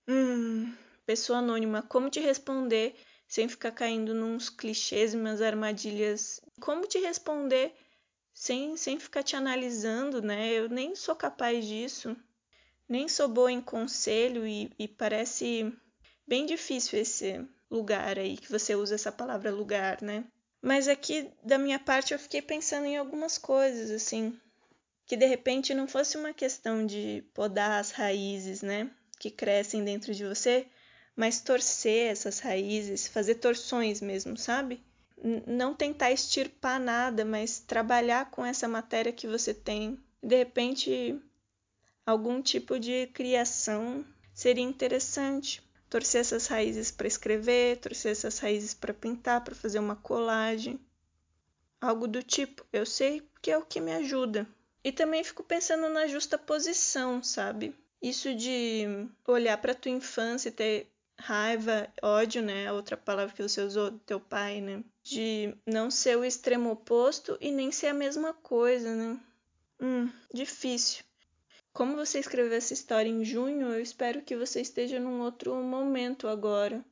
Hum, 0.05 0.75
pessoa 1.05 1.39
anônima, 1.39 1.81
como 1.81 2.09
te 2.09 2.19
responder 2.19 2.93
sem 3.25 3.47
ficar 3.47 3.71
caindo 3.71 4.13
nos 4.13 4.49
clichês 4.49 5.13
e 5.13 5.17
umas 5.17 5.41
armadilhas? 5.41 6.41
Como 6.59 6.85
te 6.85 6.99
responder 6.99 7.73
sem, 8.33 8.75
sem 8.75 8.99
ficar 8.99 9.23
te 9.23 9.37
analisando, 9.37 10.21
né? 10.21 10.51
Eu 10.51 10.67
nem 10.67 10.93
sou 10.93 11.15
capaz 11.15 11.65
disso, 11.65 12.17
nem 12.89 13.07
sou 13.07 13.29
boa 13.29 13.49
em 13.49 13.61
conselho 13.61 14.45
e, 14.45 14.73
e 14.77 14.89
parece 14.89 15.73
bem 16.27 16.45
difícil 16.45 16.99
esse 16.99 17.47
lugar 17.69 18.19
aí, 18.19 18.35
que 18.35 18.51
você 18.51 18.75
usa 18.75 18.95
essa 18.95 19.09
palavra 19.09 19.49
lugar, 19.49 20.01
né? 20.01 20.25
Mas 20.61 20.89
aqui, 20.89 21.31
da 21.41 21.57
minha 21.57 21.79
parte, 21.79 22.13
eu 22.13 22.19
fiquei 22.19 22.41
pensando 22.41 22.87
em 22.87 22.97
algumas 22.97 23.37
coisas, 23.37 23.89
assim, 23.89 24.37
que 25.11 25.17
de 25.17 25.25
repente 25.25 25.73
não 25.73 25.89
fosse 25.89 26.15
uma 26.15 26.33
questão 26.33 26.85
de 26.85 27.21
podar 27.33 27.81
as 27.81 27.91
raízes, 27.91 28.61
né, 28.61 28.89
que 29.19 29.29
crescem 29.29 29.83
dentro 29.83 30.15
de 30.15 30.25
você, 30.25 30.65
mas 31.17 31.41
torcer 31.41 32.09
essas 32.09 32.39
raízes, 32.39 33.09
fazer 33.09 33.35
torções 33.35 33.99
mesmo, 33.99 34.37
sabe? 34.37 34.81
Não 35.45 35.75
tentar 35.75 36.13
extirpar 36.13 36.79
nada, 36.79 37.25
mas 37.25 37.59
trabalhar 37.59 38.31
com 38.31 38.45
essa 38.45 38.69
matéria 38.69 39.11
que 39.11 39.27
você 39.27 39.53
tem. 39.53 39.99
De 40.23 40.37
repente, 40.37 41.21
algum 42.05 42.41
tipo 42.41 42.79
de 42.79 43.07
criação 43.07 44.05
seria 44.33 44.63
interessante 44.63 45.61
torcer 45.89 46.21
essas 46.21 46.47
raízes 46.47 46.89
para 46.89 47.05
escrever, 47.05 47.79
torcer 47.79 48.13
essas 48.13 48.39
raízes 48.39 48.73
para 48.73 48.93
pintar, 48.93 49.43
para 49.43 49.55
fazer 49.55 49.79
uma 49.79 49.97
colagem, 49.97 50.79
algo 51.81 52.07
do 52.07 52.23
tipo. 52.23 52.65
Eu 52.71 52.85
sei 52.85 53.21
que 53.41 53.51
é 53.51 53.57
o 53.57 53.65
que 53.65 53.81
me 53.81 53.91
ajuda. 53.91 54.47
E 54.83 54.91
também 54.91 55.23
fico 55.23 55.43
pensando 55.43 55.87
na 55.89 56.07
justa 56.07 56.37
posição, 56.37 57.21
sabe? 57.21 57.75
Isso 58.01 58.33
de 58.33 59.07
olhar 59.27 59.57
para 59.59 59.75
tua 59.75 59.91
infância 59.91 60.49
e 60.49 60.51
ter 60.51 60.91
raiva, 61.19 61.87
ódio, 62.01 62.41
né? 62.41 62.71
Outra 62.71 62.97
palavra 62.97 63.33
que 63.35 63.43
você 63.43 63.61
usou, 63.61 63.91
teu 63.99 64.19
pai, 64.19 64.59
né? 64.59 64.83
De 65.03 65.55
não 65.67 65.91
ser 65.91 66.17
o 66.17 66.25
extremo 66.25 66.71
oposto 66.71 67.37
e 67.39 67.51
nem 67.51 67.71
ser 67.71 67.87
a 67.87 67.93
mesma 67.93 68.33
coisa, 68.33 68.95
né? 68.95 69.19
Hum, 69.79 70.09
difícil. 70.33 71.03
Como 71.73 71.95
você 71.95 72.19
escreveu 72.19 72.57
essa 72.57 72.73
história 72.73 73.09
em 73.09 73.23
junho, 73.23 73.67
eu 73.67 73.81
espero 73.81 74.21
que 74.21 74.35
você 74.35 74.61
esteja 74.61 74.99
num 74.99 75.21
outro 75.21 75.55
momento 75.55 76.27
agora. 76.27 76.83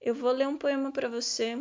Eu 0.00 0.14
vou 0.14 0.32
ler 0.32 0.46
um 0.46 0.56
poema 0.56 0.92
para 0.92 1.08
você 1.08 1.58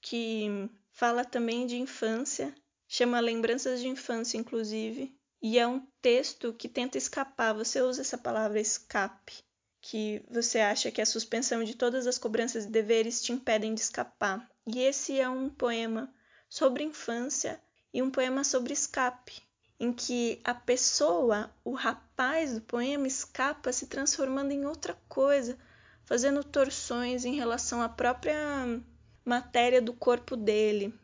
que 0.00 0.68
fala 0.90 1.24
também 1.24 1.66
de 1.66 1.76
infância, 1.76 2.54
chama 2.94 3.18
Lembranças 3.18 3.80
de 3.80 3.88
Infância, 3.88 4.38
inclusive, 4.38 5.12
e 5.42 5.58
é 5.58 5.66
um 5.66 5.84
texto 6.00 6.52
que 6.52 6.68
tenta 6.68 6.96
escapar. 6.96 7.52
Você 7.52 7.82
usa 7.82 8.02
essa 8.02 8.16
palavra 8.16 8.60
escape, 8.60 9.42
que 9.80 10.22
você 10.30 10.60
acha 10.60 10.92
que 10.92 11.02
a 11.02 11.06
suspensão 11.06 11.64
de 11.64 11.74
todas 11.74 12.06
as 12.06 12.18
cobranças 12.18 12.66
e 12.66 12.70
deveres 12.70 13.20
te 13.20 13.32
impedem 13.32 13.74
de 13.74 13.80
escapar. 13.80 14.48
E 14.64 14.78
esse 14.78 15.18
é 15.18 15.28
um 15.28 15.50
poema 15.50 16.08
sobre 16.48 16.84
infância 16.84 17.60
e 17.92 18.00
um 18.00 18.12
poema 18.12 18.44
sobre 18.44 18.72
escape 18.72 19.42
em 19.80 19.92
que 19.92 20.40
a 20.44 20.54
pessoa, 20.54 21.52
o 21.64 21.72
rapaz 21.72 22.54
do 22.54 22.60
poema, 22.60 23.08
escapa 23.08 23.72
se 23.72 23.88
transformando 23.88 24.52
em 24.52 24.66
outra 24.66 24.96
coisa, 25.08 25.58
fazendo 26.04 26.44
torções 26.44 27.24
em 27.24 27.34
relação 27.34 27.82
à 27.82 27.88
própria 27.88 28.80
matéria 29.24 29.82
do 29.82 29.92
corpo 29.92 30.36
dele. 30.36 30.94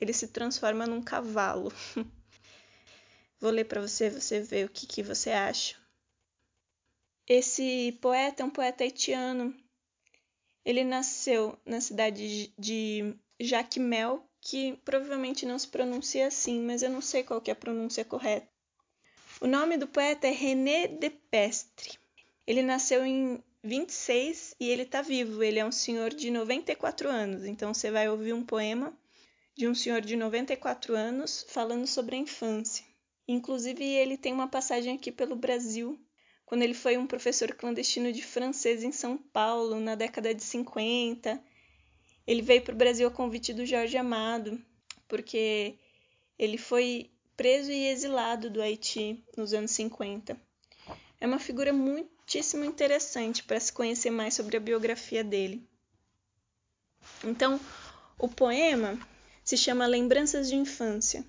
Ele 0.00 0.12
se 0.12 0.28
transforma 0.28 0.86
num 0.86 1.02
cavalo. 1.02 1.72
Vou 3.40 3.50
ler 3.50 3.64
para 3.64 3.80
você, 3.80 4.10
você 4.10 4.40
ver 4.40 4.66
o 4.66 4.70
que, 4.70 4.86
que 4.86 5.02
você 5.02 5.30
acha. 5.30 5.76
Esse 7.26 7.96
poeta 8.00 8.42
é 8.42 8.46
um 8.46 8.50
poeta 8.50 8.84
haitiano. 8.84 9.54
Ele 10.64 10.82
nasceu 10.82 11.58
na 11.64 11.80
cidade 11.80 12.52
de 12.58 13.14
Jacmel, 13.40 14.28
que 14.40 14.76
provavelmente 14.84 15.46
não 15.46 15.58
se 15.58 15.68
pronuncia 15.68 16.26
assim, 16.26 16.60
mas 16.60 16.82
eu 16.82 16.90
não 16.90 17.00
sei 17.00 17.22
qual 17.22 17.42
é 17.46 17.50
a 17.50 17.56
pronúncia 17.56 18.04
correta. 18.04 18.48
O 19.40 19.46
nome 19.46 19.76
do 19.76 19.86
poeta 19.86 20.26
é 20.26 20.30
René 20.30 20.88
Depestre. 20.88 21.98
Ele 22.44 22.62
nasceu 22.62 23.06
em 23.06 23.42
26 23.62 24.56
e 24.58 24.68
ele 24.68 24.82
está 24.82 25.00
vivo. 25.00 25.42
Ele 25.42 25.60
é 25.60 25.64
um 25.64 25.70
senhor 25.70 26.10
de 26.10 26.30
94 26.30 27.08
anos. 27.08 27.44
Então 27.44 27.72
você 27.72 27.90
vai 27.90 28.08
ouvir 28.08 28.32
um 28.32 28.44
poema 28.44 28.97
de 29.58 29.66
um 29.66 29.74
senhor 29.74 30.00
de 30.00 30.14
94 30.14 30.94
anos 30.94 31.44
falando 31.48 31.84
sobre 31.84 32.14
a 32.14 32.18
infância. 32.20 32.84
Inclusive, 33.26 33.82
ele 33.82 34.16
tem 34.16 34.32
uma 34.32 34.46
passagem 34.46 34.94
aqui 34.94 35.10
pelo 35.10 35.34
Brasil, 35.34 35.98
quando 36.46 36.62
ele 36.62 36.74
foi 36.74 36.96
um 36.96 37.08
professor 37.08 37.52
clandestino 37.56 38.12
de 38.12 38.22
francês 38.22 38.84
em 38.84 38.92
São 38.92 39.18
Paulo, 39.18 39.80
na 39.80 39.96
década 39.96 40.32
de 40.32 40.44
50. 40.44 41.42
Ele 42.24 42.40
veio 42.40 42.62
para 42.62 42.72
o 42.72 42.76
Brasil 42.76 43.08
a 43.08 43.10
convite 43.10 43.52
do 43.52 43.66
Jorge 43.66 43.96
Amado, 43.96 44.62
porque 45.08 45.76
ele 46.38 46.56
foi 46.56 47.10
preso 47.36 47.72
e 47.72 47.88
exilado 47.88 48.48
do 48.48 48.62
Haiti 48.62 49.24
nos 49.36 49.52
anos 49.52 49.72
50. 49.72 50.40
É 51.20 51.26
uma 51.26 51.40
figura 51.40 51.72
muitíssimo 51.72 52.64
interessante 52.64 53.42
para 53.42 53.58
se 53.58 53.72
conhecer 53.72 54.10
mais 54.10 54.34
sobre 54.34 54.56
a 54.56 54.60
biografia 54.60 55.24
dele. 55.24 55.68
Então, 57.24 57.58
o 58.20 58.28
poema 58.28 58.96
se 59.48 59.56
chama 59.56 59.86
Lembranças 59.86 60.46
de 60.46 60.56
Infância. 60.56 61.24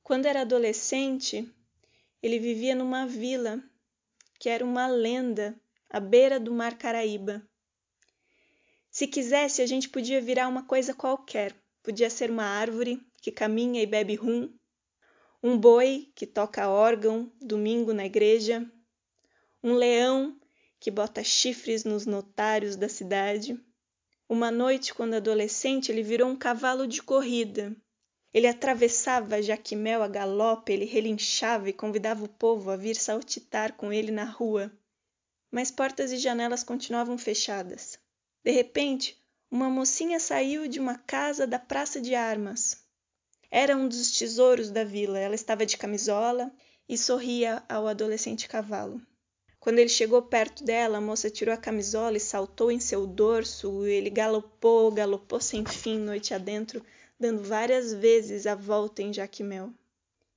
Quando 0.00 0.26
era 0.26 0.42
adolescente, 0.42 1.52
ele 2.22 2.38
vivia 2.38 2.72
numa 2.72 3.04
vila 3.04 3.60
que 4.38 4.48
era 4.48 4.64
uma 4.64 4.86
lenda 4.86 5.60
à 5.90 5.98
beira 5.98 6.38
do 6.38 6.52
Mar 6.52 6.78
Caraíba. 6.78 7.42
Se 8.92 9.08
quisesse, 9.08 9.60
a 9.60 9.66
gente 9.66 9.88
podia 9.88 10.20
virar 10.20 10.46
uma 10.46 10.62
coisa 10.62 10.94
qualquer. 10.94 11.52
Podia 11.82 12.08
ser 12.08 12.30
uma 12.30 12.44
árvore 12.44 13.04
que 13.20 13.32
caminha 13.32 13.82
e 13.82 13.86
bebe 13.86 14.14
rum, 14.14 14.56
um 15.42 15.58
boi 15.58 16.12
que 16.14 16.28
toca 16.28 16.68
órgão 16.68 17.28
domingo 17.40 17.92
na 17.92 18.06
igreja, 18.06 18.64
um 19.60 19.74
leão 19.74 20.38
que 20.78 20.92
bota 20.92 21.24
chifres 21.24 21.82
nos 21.82 22.06
notários 22.06 22.76
da 22.76 22.88
cidade. 22.88 23.60
Uma 24.28 24.50
noite, 24.50 24.94
quando 24.94 25.14
adolescente, 25.14 25.92
ele 25.92 26.02
virou 26.02 26.28
um 26.28 26.36
cavalo 26.36 26.86
de 26.86 27.02
corrida. 27.02 27.76
Ele 28.32 28.46
atravessava 28.46 29.42
Jaquimel 29.42 30.02
a 30.02 30.08
galope, 30.08 30.72
ele 30.72 30.86
relinchava 30.86 31.68
e 31.68 31.72
convidava 31.72 32.24
o 32.24 32.28
povo 32.28 32.70
a 32.70 32.76
vir 32.76 32.96
saltitar 32.96 33.74
com 33.74 33.92
ele 33.92 34.10
na 34.10 34.24
rua. 34.24 34.72
Mas 35.52 35.70
portas 35.70 36.10
e 36.10 36.16
janelas 36.16 36.64
continuavam 36.64 37.16
fechadas. 37.18 37.98
De 38.42 38.50
repente, 38.50 39.16
uma 39.50 39.70
mocinha 39.70 40.18
saiu 40.18 40.66
de 40.66 40.80
uma 40.80 40.98
casa 40.98 41.46
da 41.46 41.58
Praça 41.58 42.00
de 42.00 42.14
Armas. 42.14 42.84
Era 43.50 43.76
um 43.76 43.86
dos 43.86 44.18
tesouros 44.18 44.70
da 44.70 44.82
vila. 44.82 45.18
Ela 45.18 45.36
estava 45.36 45.64
de 45.64 45.76
camisola 45.76 46.50
e 46.88 46.98
sorria 46.98 47.62
ao 47.68 47.86
adolescente 47.86 48.48
cavalo. 48.48 49.00
Quando 49.64 49.78
ele 49.78 49.88
chegou 49.88 50.20
perto 50.20 50.62
dela, 50.62 50.98
a 50.98 51.00
moça 51.00 51.30
tirou 51.30 51.54
a 51.54 51.56
camisola 51.56 52.18
e 52.18 52.20
saltou 52.20 52.70
em 52.70 52.78
seu 52.78 53.06
dorso. 53.06 53.86
Ele 53.86 54.10
galopou, 54.10 54.92
galopou 54.92 55.40
sem 55.40 55.64
fim, 55.64 55.98
noite 55.98 56.34
adentro, 56.34 56.84
dando 57.18 57.42
várias 57.42 57.90
vezes 57.94 58.46
a 58.46 58.54
volta 58.54 59.00
em 59.00 59.10
Jaquimel. 59.10 59.72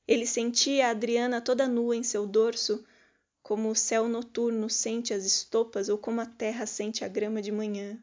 Ele 0.08 0.26
sentia 0.26 0.88
a 0.88 0.92
Adriana 0.92 1.42
toda 1.42 1.68
nua 1.68 1.94
em 1.94 2.04
seu 2.04 2.26
dorso, 2.26 2.86
como 3.44 3.70
o 3.70 3.76
céu 3.76 4.08
noturno 4.08 4.70
sente 4.70 5.14
as 5.14 5.26
estopas 5.26 5.90
ou 5.90 5.98
como 5.98 6.22
a 6.22 6.26
terra 6.26 6.66
sente 6.66 7.04
a 7.04 7.10
grama 7.10 7.42
de 7.42 7.52
manhã. 7.52 8.02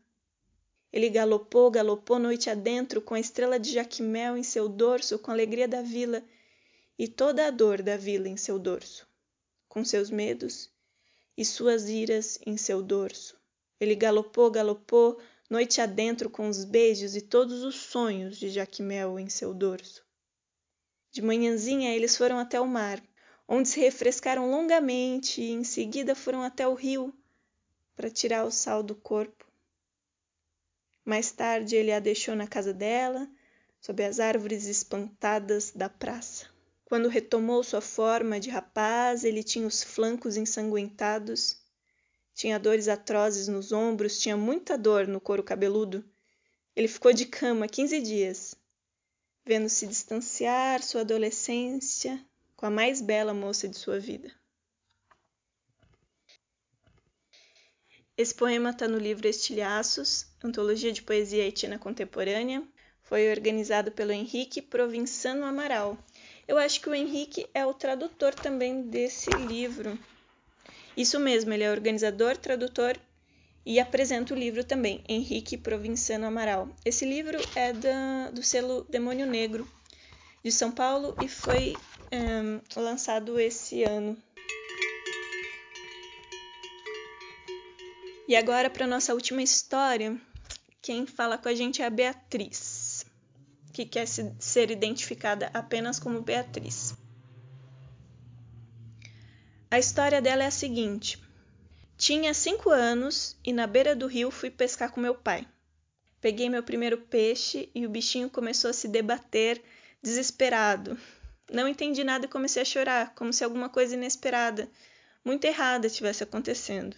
Ele 0.93 1.09
galopou, 1.09 1.71
galopou 1.71 2.19
noite 2.19 2.51
adentro, 2.51 3.01
com 3.01 3.15
a 3.15 3.21
estrela 3.21 3.59
de 3.59 3.73
Jaquimel 3.73 4.37
em 4.37 4.43
seu 4.43 4.69
dorso, 4.69 5.19
com 5.19 5.31
a 5.31 5.35
alegria 5.35 5.67
da 5.67 5.81
vila 5.81 6.23
e 6.99 7.09
toda 7.09 7.47
a 7.47 7.51
dor 7.51 7.81
da 7.81 7.97
vila 7.97 8.29
em 8.29 8.37
seu 8.37 8.59
dorso, 8.59 9.09
com 9.67 9.83
seus 9.83 10.11
medos 10.11 10.74
e 11.37 11.45
suas 11.45 11.89
iras 11.89 12.39
em 12.47 12.57
seu 12.57 12.83
dorso. 12.83 13.37
Ele 13.81 13.95
galopou, 13.95 14.51
galopou, 14.51 15.21
noite 15.51 15.81
adentro 15.81 16.31
com 16.31 16.49
os 16.49 16.65
beijos 16.65 17.17
e 17.17 17.21
todos 17.21 17.63
os 17.63 17.75
sonhos 17.75 18.37
de 18.37 18.49
Jaquimel 18.49 19.19
em 19.19 19.29
seu 19.29 19.53
dorso. 19.53 20.05
De 21.11 21.23
manhãzinha 21.23 21.95
eles 21.95 22.17
foram 22.17 22.39
até 22.39 22.61
o 22.61 22.67
mar, 22.67 23.03
onde 23.47 23.69
se 23.69 23.81
refrescaram 23.81 24.51
longamente 24.51 25.41
e 25.41 25.51
em 25.51 25.65
seguida 25.65 26.15
foram 26.15 26.43
até 26.43 26.67
o 26.67 26.75
rio 26.75 27.15
para 27.95 28.11
tirar 28.11 28.45
o 28.45 28.51
sal 28.51 28.83
do 28.83 28.95
corpo. 28.95 29.47
Mais 31.05 31.31
tarde 31.31 31.77
ele 31.77 31.93
a 31.93 32.01
deixou 32.01 32.35
na 32.35 32.47
casa 32.47 32.73
dela, 32.73 33.29
sob 33.81 34.03
as 34.03 34.19
árvores 34.19 34.67
espantadas 34.67 35.71
da 35.71 35.89
praça. 35.89 36.54
Quando 36.85 37.09
retomou 37.09 37.63
sua 37.63 37.81
forma 37.81 38.39
de 38.39 38.51
rapaz, 38.51 39.25
ele 39.25 39.43
tinha 39.43 39.67
os 39.67 39.83
flancos 39.83 40.37
ensanguentados 40.37 41.65
tinha 42.35 42.59
dores 42.59 42.89
atrozes 42.89 43.47
nos 43.47 43.71
ombros, 43.71 44.19
tinha 44.19 44.37
muita 44.37 44.77
dor 44.77 45.07
no 45.07 45.21
couro 45.21 45.43
cabeludo. 45.43 46.05
Ele 46.75 46.89
ficou 46.89 47.13
de 47.13 47.27
cama 47.27 47.69
quinze 47.69 48.01
dias, 48.01 48.57
vendo-se 49.47 49.87
distanciar 49.87 50.83
sua 50.83 51.03
adolescência 51.03 52.21
com 52.57 52.67
a 52.67 52.71
mais 52.71 53.01
bela 53.01 53.33
moça 53.33 53.69
de 53.69 53.79
sua 53.79 54.01
vida. 54.01 54.33
Esse 58.17 58.35
poema 58.35 58.71
está 58.71 58.89
no 58.89 58.99
livro 58.99 59.29
Estilhaços, 59.29 60.27
Antologia 60.43 60.93
de 60.93 61.03
Poesia 61.03 61.45
Haitiana 61.45 61.79
Contemporânea. 61.79 62.67
Foi 63.03 63.31
organizado 63.31 63.93
pelo 63.93 64.13
Henrique 64.13 64.63
Provinciano 64.63 65.45
Amaral. 65.45 65.99
Eu 66.47 66.59
acho 66.59 66.81
que 66.81 66.89
o 66.89 66.95
Henrique 66.95 67.47
é 67.55 67.65
o 67.65 67.73
tradutor 67.73 68.35
também 68.35 68.83
desse 68.83 69.31
livro. 69.31 69.99
Isso 70.97 71.19
mesmo, 71.19 71.53
ele 71.53 71.65
é 71.65 71.71
organizador, 71.71 72.37
tradutor 72.37 72.99
e 73.67 73.81
apresenta 73.81 74.35
o 74.35 74.37
livro 74.37 74.63
também, 74.63 75.03
Henrique 75.09 75.57
Provinciano 75.57 76.27
Amaral. 76.27 76.69
Esse 76.85 77.05
livro 77.05 77.39
é 77.57 77.73
da, 77.73 78.31
do 78.31 78.43
selo 78.43 78.87
Demônio 78.91 79.27
Negro 79.27 79.67
de 80.45 80.53
São 80.53 80.71
Paulo 80.71 81.17
e 81.21 81.29
foi 81.29 81.75
um, 82.13 82.61
lançado 82.81 83.41
esse 83.41 83.83
ano. 83.83 84.17
E 88.29 88.37
agora, 88.37 88.69
para 88.71 88.87
nossa 88.87 89.15
última 89.15 89.43
história, 89.43 90.19
quem 90.81 91.07
fala 91.07 91.39
com 91.39 91.49
a 91.49 91.55
gente 91.55 91.83
é 91.83 91.87
a 91.87 91.91
Beatriz, 91.91 92.74
que 93.75 93.85
quer 93.85 94.07
ser 94.07 94.71
identificada 94.71 95.51
apenas 95.53 95.99
como 95.99 96.23
Beatriz. 96.23 96.95
A 99.69 99.81
história 99.81 100.23
dela 100.23 100.45
é 100.45 100.47
a 100.47 100.51
seguinte: 100.53 101.21
Tinha 101.99 102.33
cinco 102.33 102.71
anos 102.71 103.37
e 103.45 103.53
na 103.53 103.67
beira 103.67 103.97
do 103.97 104.07
rio 104.07 104.31
fui 104.31 104.49
pescar 104.49 104.93
com 104.93 105.01
meu 105.01 105.17
pai. 105.17 105.45
Peguei 106.21 106.49
meu 106.49 106.63
primeiro 106.63 106.99
peixe 106.99 107.69
e 107.75 107.85
o 107.85 107.91
bichinho 107.91 108.31
começou 108.31 108.71
a 108.71 108.73
se 108.73 108.87
debater, 108.87 109.61
desesperado. 110.01 110.97
Não 111.53 111.67
entendi 111.67 112.05
nada 112.05 112.27
e 112.27 112.29
comecei 112.29 112.63
a 112.63 112.65
chorar, 112.65 113.13
como 113.17 113.33
se 113.33 113.43
alguma 113.43 113.69
coisa 113.69 113.97
inesperada, 113.97 114.71
muito 115.25 115.45
errada, 115.47 115.89
estivesse 115.89 116.23
acontecendo. 116.23 116.97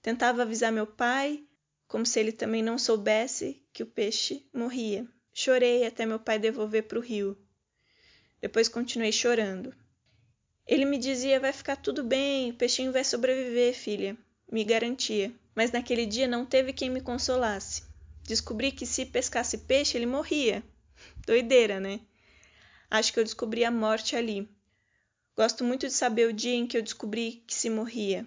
Tentava 0.00 0.40
avisar 0.40 0.72
meu 0.72 0.86
pai, 0.86 1.44
como 1.86 2.06
se 2.06 2.18
ele 2.18 2.32
também 2.32 2.62
não 2.62 2.78
soubesse 2.78 3.62
que 3.74 3.82
o 3.82 3.86
peixe 3.86 4.48
morria. 4.52 5.06
Chorei 5.36 5.84
até 5.84 6.06
meu 6.06 6.20
pai 6.20 6.38
devolver 6.38 6.84
para 6.84 6.96
o 6.96 7.02
rio. 7.02 7.36
Depois 8.40 8.68
continuei 8.68 9.10
chorando. 9.10 9.74
Ele 10.64 10.84
me 10.84 10.96
dizia: 10.96 11.40
vai 11.40 11.52
ficar 11.52 11.74
tudo 11.74 12.04
bem, 12.04 12.52
o 12.52 12.54
peixinho 12.54 12.92
vai 12.92 13.02
sobreviver, 13.02 13.74
filha. 13.74 14.16
Me 14.50 14.62
garantia. 14.62 15.34
Mas 15.52 15.72
naquele 15.72 16.06
dia 16.06 16.28
não 16.28 16.46
teve 16.46 16.72
quem 16.72 16.88
me 16.88 17.00
consolasse. 17.00 17.82
Descobri 18.22 18.70
que 18.70 18.86
se 18.86 19.04
pescasse 19.04 19.58
peixe, 19.58 19.98
ele 19.98 20.06
morria. 20.06 20.62
Doideira, 21.26 21.80
né? 21.80 21.98
Acho 22.88 23.12
que 23.12 23.18
eu 23.18 23.24
descobri 23.24 23.64
a 23.64 23.72
morte 23.72 24.14
ali. 24.14 24.48
Gosto 25.36 25.64
muito 25.64 25.88
de 25.88 25.92
saber 25.92 26.28
o 26.28 26.32
dia 26.32 26.54
em 26.54 26.64
que 26.64 26.78
eu 26.78 26.82
descobri 26.82 27.42
que 27.44 27.54
se 27.54 27.68
morria. 27.68 28.24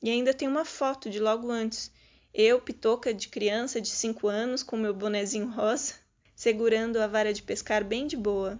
E 0.00 0.08
ainda 0.08 0.32
tem 0.32 0.46
uma 0.46 0.64
foto 0.64 1.10
de 1.10 1.18
logo 1.18 1.50
antes. 1.50 1.90
Eu, 2.32 2.60
pitoca 2.60 3.12
de 3.12 3.26
criança 3.26 3.80
de 3.80 3.90
cinco 3.90 4.28
anos, 4.28 4.62
com 4.62 4.76
meu 4.76 4.94
bonezinho 4.94 5.50
rosa, 5.50 5.94
segurando 6.42 6.96
a 6.96 7.06
vara 7.06 7.32
de 7.32 7.40
pescar 7.40 7.84
bem 7.84 8.04
de 8.04 8.16
boa, 8.16 8.58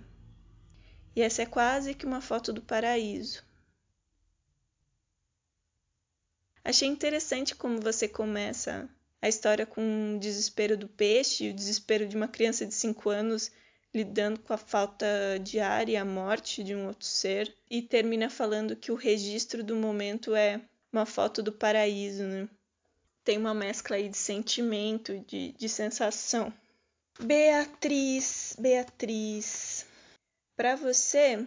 e 1.17 1.21
essa 1.21 1.43
é 1.43 1.47
quase 1.47 1.95
que 1.95 2.07
uma 2.07 2.21
foto 2.21 2.53
do 2.53 2.63
paraíso. 2.63 3.43
Achei 6.63 6.87
interessante 6.87 7.57
como 7.57 7.81
você 7.81 8.07
começa 8.07 8.89
a 9.21 9.29
história 9.29 9.67
com 9.67 10.15
o 10.15 10.19
desespero 10.21 10.77
do 10.77 10.87
peixe, 10.87 11.51
o 11.51 11.53
desespero 11.53 12.07
de 12.07 12.17
uma 12.17 12.29
criança 12.29 12.65
de 12.65 12.73
5 12.73 13.11
anos 13.11 13.51
lidando 13.93 14.39
com 14.39 14.53
a 14.53 14.57
falta 14.57 15.05
de 15.43 15.59
ar 15.59 15.89
e 15.89 15.97
a 15.97 16.05
morte 16.05 16.63
de 16.63 16.77
um 16.77 16.87
outro 16.87 17.05
ser, 17.05 17.53
e 17.69 17.83
termina 17.83 18.31
falando 18.31 18.77
que 18.77 18.93
o 18.93 18.95
registro 18.95 19.65
do 19.65 19.75
momento 19.75 20.37
é 20.37 20.61
uma 20.93 21.05
foto 21.05 21.43
do 21.43 21.51
paraíso, 21.51 22.23
né? 22.23 22.49
Tem 23.25 23.37
uma 23.37 23.53
mescla 23.53 23.97
aí 23.97 24.09
de 24.09 24.17
sentimento, 24.17 25.19
de, 25.27 25.51
de 25.51 25.69
sensação. 25.69 26.55
Beatriz, 27.21 28.57
Beatriz, 28.59 29.87
para 30.57 30.75
você, 30.75 31.47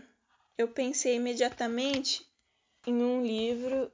eu 0.58 0.68
pensei 0.68 1.16
imediatamente 1.16 2.26
em 2.86 2.94
um 2.94 3.26
livro 3.26 3.92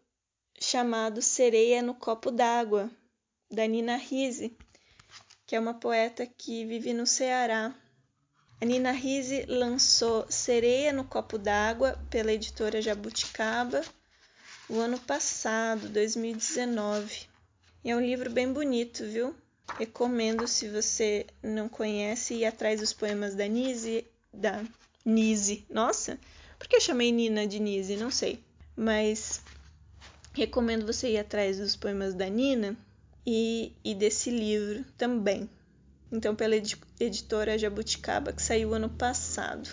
chamado 0.59 1.21
Sereia 1.21 1.81
no 1.81 1.95
Copo 1.95 2.29
d'Água, 2.29 2.91
da 3.49 3.65
Nina 3.65 3.95
Risse, 3.95 4.55
que 5.47 5.55
é 5.55 5.59
uma 5.59 5.73
poeta 5.73 6.27
que 6.27 6.65
vive 6.65 6.93
no 6.93 7.07
Ceará. 7.07 7.73
A 8.59 8.65
Nina 8.65 8.91
Risse 8.91 9.45
lançou 9.47 10.29
Sereia 10.29 10.91
no 10.91 11.05
Copo 11.05 11.37
d'Água 11.37 11.97
pela 12.09 12.33
editora 12.33 12.81
Jabuticaba 12.81 13.81
o 14.69 14.77
ano 14.77 14.99
passado, 14.99 15.89
2019. 15.89 17.27
E 17.83 17.89
é 17.89 17.95
um 17.95 18.01
livro 18.01 18.29
bem 18.29 18.51
bonito, 18.51 19.05
viu? 19.05 19.35
Recomendo 19.77 20.47
se 20.47 20.69
você 20.69 21.25
não 21.41 21.67
conhece 21.67 22.35
ir 22.35 22.45
atrás 22.45 22.79
dos 22.79 22.93
poemas 22.93 23.35
da 23.35 23.47
Nise, 23.47 24.05
da 24.33 24.63
Nise. 25.05 25.65
Nossa, 25.69 26.19
por 26.57 26.67
que 26.67 26.75
eu 26.75 26.81
chamei 26.81 27.11
Nina 27.11 27.47
de 27.47 27.59
Nise? 27.59 27.97
Não 27.97 28.11
sei. 28.11 28.43
Mas 28.75 29.41
recomendo 30.33 30.85
você 30.85 31.11
ir 31.11 31.17
atrás 31.17 31.57
dos 31.57 31.75
poemas 31.75 32.13
da 32.13 32.27
Nina 32.29 32.77
e, 33.25 33.73
e 33.83 33.95
desse 33.95 34.29
livro 34.29 34.85
também. 34.97 35.49
Então, 36.11 36.35
pela 36.35 36.55
editora 36.99 37.57
Jabuticaba, 37.57 38.33
que 38.33 38.41
saiu 38.41 38.73
ano 38.73 38.89
passado. 38.89 39.69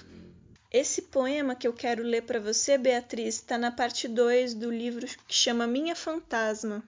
Esse 0.71 1.03
poema 1.03 1.55
que 1.55 1.67
eu 1.67 1.73
quero 1.73 2.03
ler 2.03 2.23
para 2.23 2.39
você, 2.39 2.77
Beatriz, 2.77 3.37
está 3.37 3.57
na 3.57 3.71
parte 3.71 4.07
2 4.07 4.55
do 4.55 4.71
livro 4.71 5.07
que 5.27 5.35
chama 5.35 5.67
Minha 5.67 5.97
Fantasma. 5.97 6.83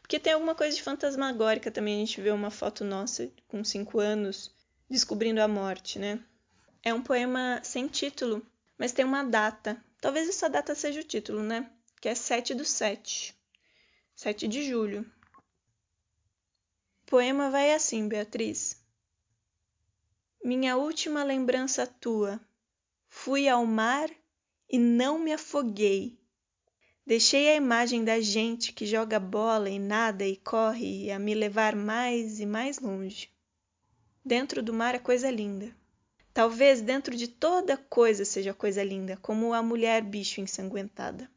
Porque 0.00 0.18
tem 0.20 0.32
alguma 0.32 0.54
coisa 0.54 0.76
de 0.76 0.82
fantasmagórica 0.82 1.70
também. 1.70 1.96
A 1.96 2.06
gente 2.06 2.20
vê 2.20 2.30
uma 2.30 2.50
foto 2.50 2.84
nossa 2.84 3.30
com 3.48 3.64
5 3.64 3.98
anos 4.00 4.54
descobrindo 4.88 5.40
a 5.40 5.48
morte, 5.48 5.98
né? 5.98 6.22
É 6.82 6.92
um 6.92 7.02
poema 7.02 7.60
sem 7.62 7.88
título, 7.88 8.46
mas 8.78 8.92
tem 8.92 9.04
uma 9.04 9.24
data. 9.24 9.82
Talvez 10.00 10.28
essa 10.28 10.50
data 10.50 10.74
seja 10.74 11.00
o 11.00 11.04
título, 11.04 11.42
né? 11.42 11.70
Que 12.00 12.08
é 12.08 12.14
7 12.14 12.54
do 12.54 12.64
7. 12.64 13.34
7 14.14 14.46
de 14.46 14.68
julho. 14.68 15.10
O 17.02 17.06
poema 17.06 17.50
vai 17.50 17.72
assim, 17.72 18.06
Beatriz. 18.06 18.82
Minha 20.44 20.76
última 20.76 21.24
lembrança 21.24 21.86
tua. 21.86 22.38
Fui 23.08 23.48
ao 23.48 23.64
mar 23.64 24.10
e 24.68 24.78
não 24.78 25.18
me 25.18 25.32
afoguei. 25.32 26.18
Deixei 27.06 27.50
a 27.50 27.56
imagem 27.56 28.02
da 28.02 28.18
gente 28.18 28.72
que 28.72 28.86
joga 28.86 29.20
bola 29.20 29.68
e 29.68 29.78
nada 29.78 30.26
e 30.26 30.36
corre 30.36 31.10
a 31.10 31.18
me 31.18 31.34
levar 31.34 31.76
mais 31.76 32.40
e 32.40 32.46
mais 32.46 32.78
longe. 32.78 33.30
Dentro 34.24 34.62
do 34.62 34.72
mar 34.72 34.94
é 34.94 34.98
coisa 34.98 35.30
linda. 35.30 35.70
Talvez 36.32 36.80
dentro 36.80 37.14
de 37.14 37.28
toda 37.28 37.76
coisa 37.76 38.24
seja 38.24 38.54
coisa 38.54 38.82
linda, 38.82 39.18
como 39.18 39.52
a 39.52 39.62
mulher 39.62 40.02
bicho 40.02 40.40
ensanguentada, 40.40 41.30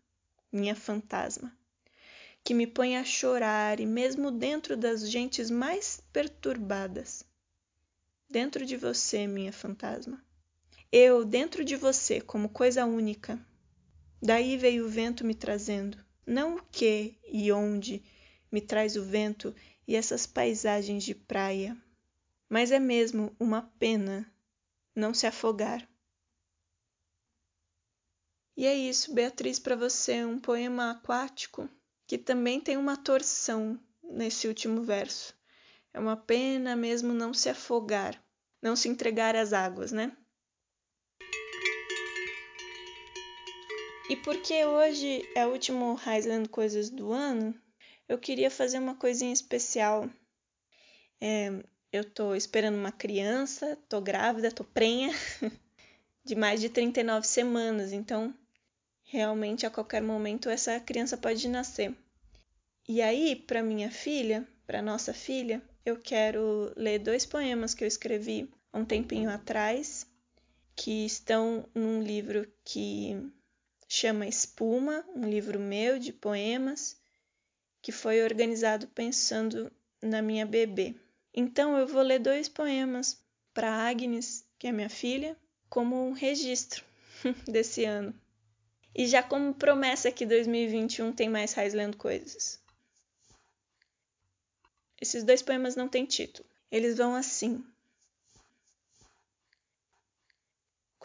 minha 0.50 0.74
fantasma, 0.74 1.52
que 2.46 2.54
me 2.54 2.66
põe 2.66 2.96
a 2.96 3.04
chorar 3.04 3.82
e 3.82 3.86
mesmo 3.86 4.32
dentro 4.32 4.78
das 4.78 5.12
gentes 5.12 5.52
mais 5.52 6.02
perturbadas. 6.14 7.26
dentro 8.30 8.66
de 8.66 8.78
você, 8.78 9.28
minha 9.28 9.52
fantasma. 9.52 10.24
Eu 10.92 11.26
dentro 11.26 11.66
de 11.66 11.76
você, 11.76 12.22
como 12.22 12.48
coisa 12.48 12.86
única. 12.86 13.38
Daí 14.22 14.58
veio 14.58 14.86
o 14.86 14.90
vento 14.90 15.26
me 15.26 15.36
trazendo. 15.36 15.98
Não 16.26 16.56
o 16.56 16.64
que 16.72 17.18
e 17.26 17.52
onde 17.52 18.04
me 18.52 18.60
traz 18.60 18.96
o 18.96 19.04
vento 19.04 19.54
e 19.88 19.96
essas 19.96 20.26
paisagens 20.26 21.04
de 21.04 21.14
praia, 21.14 21.78
mas 22.50 22.72
é 22.72 22.80
mesmo 22.80 23.36
uma 23.40 23.62
pena 23.80 24.30
não 24.96 25.14
se 25.14 25.28
afogar. 25.28 25.88
E 28.58 28.66
é 28.66 28.74
isso, 28.74 29.14
Beatriz, 29.14 29.60
para 29.60 29.76
você, 29.76 30.26
um 30.26 30.40
poema 30.40 30.90
aquático 30.90 31.70
que 32.08 32.18
também 32.18 32.60
tem 32.60 32.76
uma 32.76 32.98
torção 32.98 33.80
nesse 34.02 34.48
último 34.48 34.82
verso. 34.82 35.36
É 35.94 36.00
uma 36.00 36.18
pena 36.18 36.76
mesmo 36.76 37.14
não 37.14 37.34
se 37.34 37.50
afogar, 37.50 38.20
não 38.60 38.76
se 38.76 38.90
entregar 38.90 39.36
às 39.36 39.54
águas, 39.54 39.92
né? 39.92 40.17
E 44.10 44.16
porque 44.16 44.64
hoje 44.64 45.28
é 45.36 45.46
o 45.46 45.52
último 45.52 45.94
Highland 45.96 46.48
Coisas 46.48 46.90
do 46.90 47.12
ano, 47.12 47.54
eu 48.08 48.18
queria 48.18 48.50
fazer 48.50 48.80
uma 48.80 48.96
coisinha 48.96 49.34
especial. 49.34 50.10
É, 51.20 51.52
eu 51.92 52.06
tô 52.06 52.34
esperando 52.34 52.78
uma 52.78 52.92
criança, 52.92 53.78
tô 53.90 54.00
grávida, 54.00 54.50
tô 54.50 54.64
prenha, 54.64 55.12
de 56.24 56.36
mais 56.36 56.62
de 56.62 56.70
39 56.70 57.28
semanas, 57.28 57.92
então 57.92 58.34
realmente 59.04 59.66
a 59.66 59.70
qualquer 59.70 60.02
momento 60.02 60.50
essa 60.50 60.80
criança 60.80 61.18
pode 61.18 61.46
nascer. 61.50 61.94
E 62.88 63.02
aí, 63.02 63.36
para 63.36 63.62
minha 63.62 63.92
filha, 63.92 64.48
para 64.66 64.82
nossa 64.82 65.14
filha, 65.14 65.62
eu 65.86 66.00
quero 66.00 66.72
ler 66.78 67.00
dois 67.00 67.26
poemas 67.26 67.74
que 67.74 67.84
eu 67.84 67.88
escrevi 67.88 68.50
há 68.72 68.80
um 68.80 68.86
tempinho 68.86 69.30
atrás, 69.30 70.08
que 70.78 71.06
estão 71.06 71.68
num 71.76 72.02
livro 72.02 72.48
que 72.64 73.34
chama 73.88 74.28
Espuma, 74.28 75.06
um 75.16 75.28
livro 75.30 75.60
meu 75.60 75.98
de 75.98 76.12
poemas, 76.12 77.00
que 77.82 77.92
foi 77.92 78.22
organizado 78.22 78.88
pensando 78.88 79.72
na 80.02 80.22
minha 80.22 80.46
bebê. 80.46 80.96
Então 81.34 81.78
eu 81.78 81.88
vou 81.88 82.02
ler 82.02 82.20
dois 82.20 82.50
poemas 82.50 83.22
para 83.54 83.88
Agnes, 83.88 84.46
que 84.60 84.68
é 84.68 84.72
minha 84.72 84.90
filha, 84.90 85.38
como 85.70 86.08
um 86.08 86.12
registro 86.12 86.84
desse 87.48 87.86
ano. 87.86 88.14
E 88.94 89.06
já 89.06 89.22
como 89.22 89.54
promessa 89.54 90.12
que 90.12 90.26
2021 90.26 91.14
tem 91.14 91.30
mais 91.30 91.54
Raiz 91.54 91.74
lendo 91.74 91.98
coisas. 91.98 92.60
Esses 95.00 95.24
dois 95.24 95.42
poemas 95.42 95.76
não 95.76 95.88
têm 95.88 96.06
título. 96.06 96.50
Eles 96.72 96.98
vão 96.98 97.14
assim. 97.14 97.64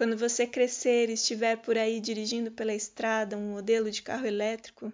Quando 0.02 0.16
você 0.16 0.48
crescer 0.48 1.08
e 1.08 1.12
estiver 1.12 1.58
por 1.58 1.78
aí 1.78 2.00
dirigindo 2.00 2.50
pela 2.50 2.74
estrada 2.74 3.38
um 3.38 3.52
modelo 3.52 3.88
de 3.88 4.02
carro 4.02 4.26
elétrico 4.26 4.92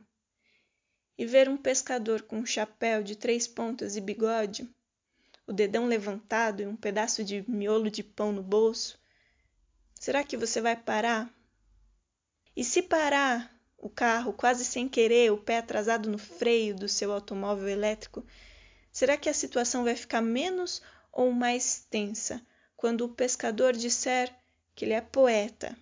e 1.16 1.25
ver 1.25 1.49
um 1.49 1.57
pescador 1.57 2.21
com 2.21 2.37
um 2.37 2.44
chapéu 2.44 3.03
de 3.03 3.16
três 3.16 3.47
pontas 3.47 3.97
e 3.97 4.03
bigode, 4.03 4.68
o 5.47 5.53
dedão 5.55 5.87
levantado 5.87 6.61
e 6.61 6.66
um 6.66 6.77
pedaço 6.77 7.25
de 7.25 7.42
miolo 7.51 7.90
de 7.90 8.03
pão 8.03 8.33
no 8.33 8.42
bolso, 8.42 9.01
será 9.99 10.23
que 10.23 10.37
você 10.37 10.61
vai 10.61 10.77
parar? 10.77 11.35
E 12.55 12.62
se 12.62 12.83
parar 12.83 13.51
o 13.79 13.88
carro 13.88 14.35
quase 14.35 14.62
sem 14.62 14.87
querer, 14.87 15.33
o 15.33 15.38
pé 15.38 15.57
atrasado 15.57 16.11
no 16.11 16.18
freio 16.18 16.77
do 16.77 16.87
seu 16.87 17.12
automóvel 17.12 17.66
elétrico, 17.66 18.23
Será 18.92 19.16
que 19.16 19.31
a 19.31 19.35
situação 19.35 19.85
vai 19.85 19.97
ficar 19.97 20.21
menos 20.21 20.83
ou 21.11 21.33
mais 21.33 21.87
tensa 21.88 22.44
quando 22.77 23.07
o 23.07 23.09
pescador 23.09 23.73
disser 23.73 24.35
que 24.79 24.85
ele 24.85 24.95
é 24.95 25.01
poeta 25.01 25.77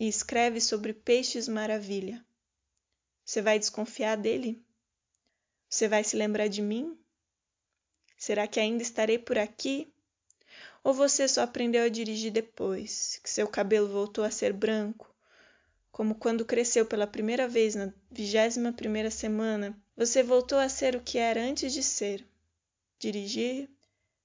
e 0.00 0.08
escreve 0.08 0.62
sobre 0.62 0.94
peixes 0.94 1.46
maravilha? 1.46 2.24
Você 3.22 3.42
vai 3.42 3.58
desconfiar 3.58 4.16
dele? 4.16 4.64
Você 5.68 5.86
vai 5.88 6.02
se 6.02 6.16
lembrar 6.16 6.48
de 6.48 6.62
mim? 6.62 6.98
Será 8.16 8.46
que 8.46 8.58
ainda 8.58 8.82
estarei 8.82 9.18
por 9.18 9.36
aqui? 9.36 9.92
Ou 10.82 10.94
você 10.94 11.28
só 11.28 11.42
aprendeu 11.42 11.84
a 11.84 11.90
dirigir 11.90 12.32
depois, 12.32 13.20
que 13.22 13.28
seu 13.28 13.46
cabelo 13.46 13.88
voltou 13.88 14.24
a 14.24 14.30
ser 14.30 14.54
branco, 14.54 15.14
como 15.92 16.14
quando 16.14 16.46
cresceu 16.46 16.86
pela 16.86 17.06
primeira 17.06 17.46
vez 17.46 17.74
na 17.74 17.92
vigésima 18.10 18.72
primeira 18.72 19.10
semana 19.10 19.78
você 19.94 20.22
voltou 20.22 20.56
a 20.58 20.70
ser 20.70 20.96
o 20.96 21.02
que 21.02 21.18
era 21.18 21.42
antes 21.42 21.74
de 21.74 21.82
ser: 21.82 22.26
dirigir, 22.98 23.68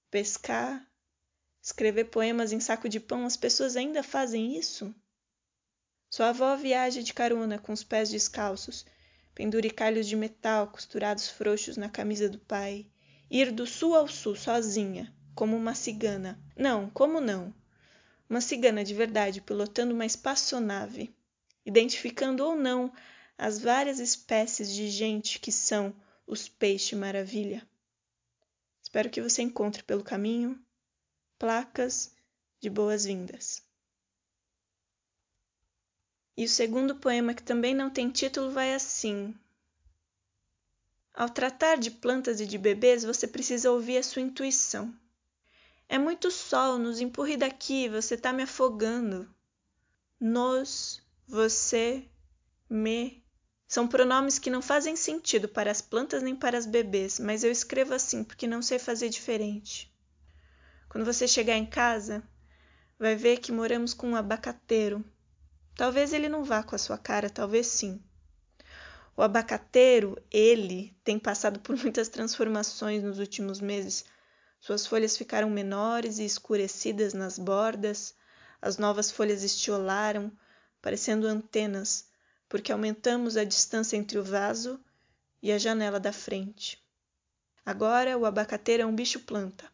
pescar, 0.10 0.90
escrever 1.64 2.06
poemas 2.06 2.52
em 2.52 2.60
saco 2.60 2.90
de 2.90 3.00
pão. 3.00 3.26
As 3.26 3.38
pessoas 3.38 3.78
ainda 3.78 4.04
fazem 4.04 4.58
isso? 4.58 4.94
Sua 6.10 6.30
avó 6.30 6.56
viaja 6.58 7.02
de 7.02 7.14
carona 7.14 7.58
com 7.58 7.72
os 7.72 7.84
pés 7.84 8.10
descalços, 8.10 8.86
penduricalhos 9.34 10.06
de 10.06 10.16
metal 10.18 10.68
costurados 10.68 11.30
frouxos 11.30 11.78
na 11.78 11.90
camisa 11.90 12.28
do 12.28 12.38
pai, 12.38 12.86
ir 13.32 13.50
do 13.50 13.66
sul 13.66 13.96
ao 13.96 14.10
sul 14.10 14.36
sozinha, 14.36 15.12
como 15.34 15.56
uma 15.56 15.74
cigana. 15.74 16.38
Não, 16.56 16.90
como 16.90 17.22
não? 17.22 17.54
Uma 18.30 18.42
cigana 18.42 18.84
de 18.84 18.94
verdade 18.94 19.40
pilotando 19.40 19.94
uma 19.94 20.06
espaçonave, 20.06 21.16
identificando 21.66 22.46
ou 22.46 22.58
não 22.58 22.92
as 23.38 23.58
várias 23.58 24.00
espécies 24.00 24.72
de 24.72 24.90
gente 24.90 25.40
que 25.40 25.52
são 25.52 25.96
os 26.28 26.48
peixe 26.48 26.96
maravilha. 26.96 27.66
Espero 28.84 29.10
que 29.10 29.22
você 29.22 29.42
encontre 29.42 29.82
pelo 29.82 30.04
caminho 30.04 30.63
placas 31.44 32.10
de 32.62 32.70
boas-vindas. 32.70 33.62
E 36.38 36.46
o 36.46 36.48
segundo 36.48 36.96
poema, 36.96 37.34
que 37.34 37.44
também 37.44 37.76
não 37.76 37.90
tem 37.90 38.10
título, 38.10 38.50
vai 38.50 38.74
assim: 38.74 39.36
Ao 41.14 41.28
tratar 41.28 41.76
de 41.76 41.92
plantas 41.92 42.40
e 42.40 42.46
de 42.46 42.58
bebês, 42.58 43.04
você 43.04 43.28
precisa 43.28 43.70
ouvir 43.70 43.98
a 43.98 44.04
sua 44.04 44.22
intuição. 44.22 44.98
É 45.90 45.98
muito 45.98 46.32
sol, 46.32 46.78
nos 46.78 47.02
empurre 47.02 47.36
daqui, 47.36 47.90
você 47.90 48.16
tá 48.16 48.32
me 48.32 48.44
afogando. 48.44 49.30
Nos, 50.18 51.04
você, 51.28 52.08
me, 52.70 53.22
são 53.68 53.86
pronomes 53.86 54.40
que 54.40 54.50
não 54.50 54.62
fazem 54.62 54.96
sentido 54.96 55.50
para 55.50 55.70
as 55.70 55.82
plantas 55.82 56.24
nem 56.24 56.38
para 56.38 56.58
as 56.58 56.66
bebês, 56.66 57.20
mas 57.20 57.44
eu 57.44 57.52
escrevo 57.52 57.94
assim 57.94 58.24
porque 58.24 58.48
não 58.48 58.62
sei 58.62 58.80
fazer 58.80 59.10
diferente. 59.10 59.93
Quando 60.94 61.06
você 61.06 61.28
chegar 61.28 61.58
em 61.58 61.66
casa, 61.66 62.22
vai 63.00 63.16
ver 63.16 63.40
que 63.40 63.52
moramos 63.52 63.96
com 63.96 64.12
um 64.12 64.16
abacateiro. 64.16 65.04
Talvez 65.76 66.14
ele 66.14 66.30
não 66.30 66.44
vá 66.44 66.62
com 66.62 66.76
a 66.76 66.78
sua 66.78 67.00
cara, 67.00 67.32
talvez 67.32 67.66
sim. 67.66 68.00
O 69.18 69.24
abacateiro, 69.24 70.22
ele, 70.30 70.96
tem 71.04 71.18
passado 71.18 71.60
por 71.62 71.76
muitas 71.82 72.10
transformações 72.10 73.02
nos 73.02 73.18
últimos 73.18 73.60
meses. 73.60 74.06
Suas 74.62 74.86
folhas 74.86 75.18
ficaram 75.18 75.50
menores 75.50 76.20
e 76.20 76.26
escurecidas 76.26 77.16
nas 77.16 77.40
bordas, 77.40 78.14
as 78.62 78.78
novas 78.78 79.10
folhas 79.10 79.42
estiolaram, 79.42 80.32
parecendo 80.80 81.26
antenas 81.26 82.08
porque 82.48 82.72
aumentamos 82.72 83.36
a 83.36 83.44
distância 83.44 83.98
entre 83.98 84.20
o 84.20 84.24
vaso 84.24 84.80
e 85.42 85.52
a 85.52 85.58
janela 85.58 86.00
da 86.00 86.14
frente. 86.14 86.80
Agora 87.66 88.16
o 88.16 88.28
abacateiro 88.28 88.84
é 88.84 88.86
um 88.86 88.94
bicho-planta. 88.94 89.73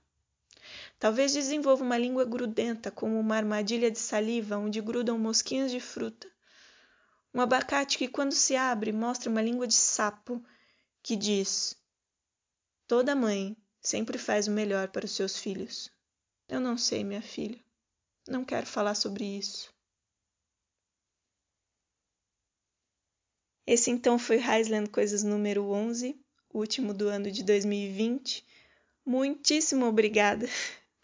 Talvez 1.00 1.32
desenvolva 1.34 1.82
uma 1.82 1.98
língua 1.98 2.26
grudenta, 2.26 2.92
como 2.92 3.18
uma 3.18 3.38
armadilha 3.38 3.90
de 3.90 3.98
saliva 3.98 4.58
onde 4.58 4.82
grudam 4.82 5.18
mosquinhos 5.18 5.72
de 5.72 5.80
fruta. 5.80 6.30
Um 7.34 7.40
abacate 7.40 7.98
que, 7.98 8.10
quando 8.10 8.34
se 8.34 8.54
abre, 8.58 8.92
mostra 8.92 9.30
uma 9.30 9.42
língua 9.42 9.66
de 9.66 9.76
sapo 9.76 10.44
que 11.02 11.16
diz: 11.16 11.74
Toda 12.86 13.16
mãe 13.16 13.56
sempre 13.80 14.18
faz 14.18 14.50
o 14.50 14.52
melhor 14.52 14.90
para 14.90 15.06
os 15.06 15.12
seus 15.12 15.38
filhos. 15.38 15.90
Eu 16.50 16.60
não 16.60 16.78
sei, 16.78 17.02
minha 17.02 17.22
filha. 17.22 17.64
Não 18.28 18.44
quero 18.44 18.66
falar 18.66 18.96
sobre 18.96 19.24
isso. 19.24 19.74
Esse 23.66 23.90
então 23.90 24.20
foi 24.20 24.38
Highland 24.38 24.90
Coisas 24.90 25.24
número 25.24 25.64
11, 25.70 26.20
último 26.54 26.94
do 26.94 27.08
ano 27.08 27.32
de 27.32 27.42
2020. 27.44 28.46
Muitíssimo 29.06 29.86
obrigada 29.86 30.46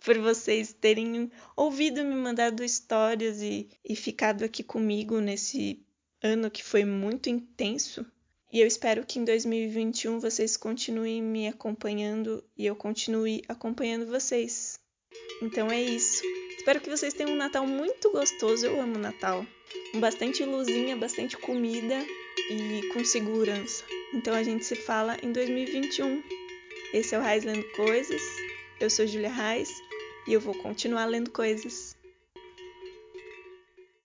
por 0.06 0.20
vocês 0.20 0.72
terem 0.72 1.32
ouvido 1.58 2.04
me 2.06 2.16
mandado 2.16 2.64
histórias 2.64 3.42
e, 3.42 3.68
e 3.84 3.96
ficado 3.96 4.46
aqui 4.46 4.64
comigo 4.64 5.20
nesse 5.20 5.84
ano 6.22 6.52
que 6.52 6.64
foi 6.64 6.86
muito 6.86 7.28
intenso. 7.28 8.06
E 8.54 8.62
eu 8.62 8.68
espero 8.68 9.04
que 9.04 9.18
em 9.18 9.26
2021 9.26 10.20
vocês 10.20 10.56
continuem 10.56 11.22
me 11.24 11.48
acompanhando 11.48 12.44
e 12.56 12.68
eu 12.68 12.76
continue 12.76 13.42
acompanhando 13.50 14.06
vocês. 14.06 14.80
Então 15.42 15.72
é 15.72 15.82
isso. 15.82 16.22
Espero 16.56 16.80
que 16.80 16.90
vocês 16.90 17.14
tenham 17.14 17.34
um 17.34 17.36
Natal 17.36 17.66
muito 17.66 18.12
gostoso. 18.12 18.66
Eu 18.66 18.80
amo 18.80 19.00
Natal. 19.00 19.46
Com 19.92 20.00
bastante 20.00 20.46
luzinha, 20.46 20.96
bastante 20.96 21.36
comida 21.36 21.98
e 22.52 22.88
com 22.94 23.04
segurança. 23.04 23.84
Então 24.14 24.36
a 24.36 24.44
gente 24.44 24.64
se 24.66 24.76
fala 24.76 25.18
em 25.24 25.32
2021. 25.32 26.24
Esse 26.94 27.16
é 27.16 27.18
o 27.18 27.22
Reisland 27.22 27.64
Coisas. 27.76 28.22
Eu 28.80 28.90
sou 28.90 29.08
Julia 29.08 29.32
Reis 29.32 29.85
e 30.28 30.34
eu 30.34 30.40
vou 30.40 30.56
continuar 30.56 31.06
lendo 31.06 31.30
coisas. 31.32 31.96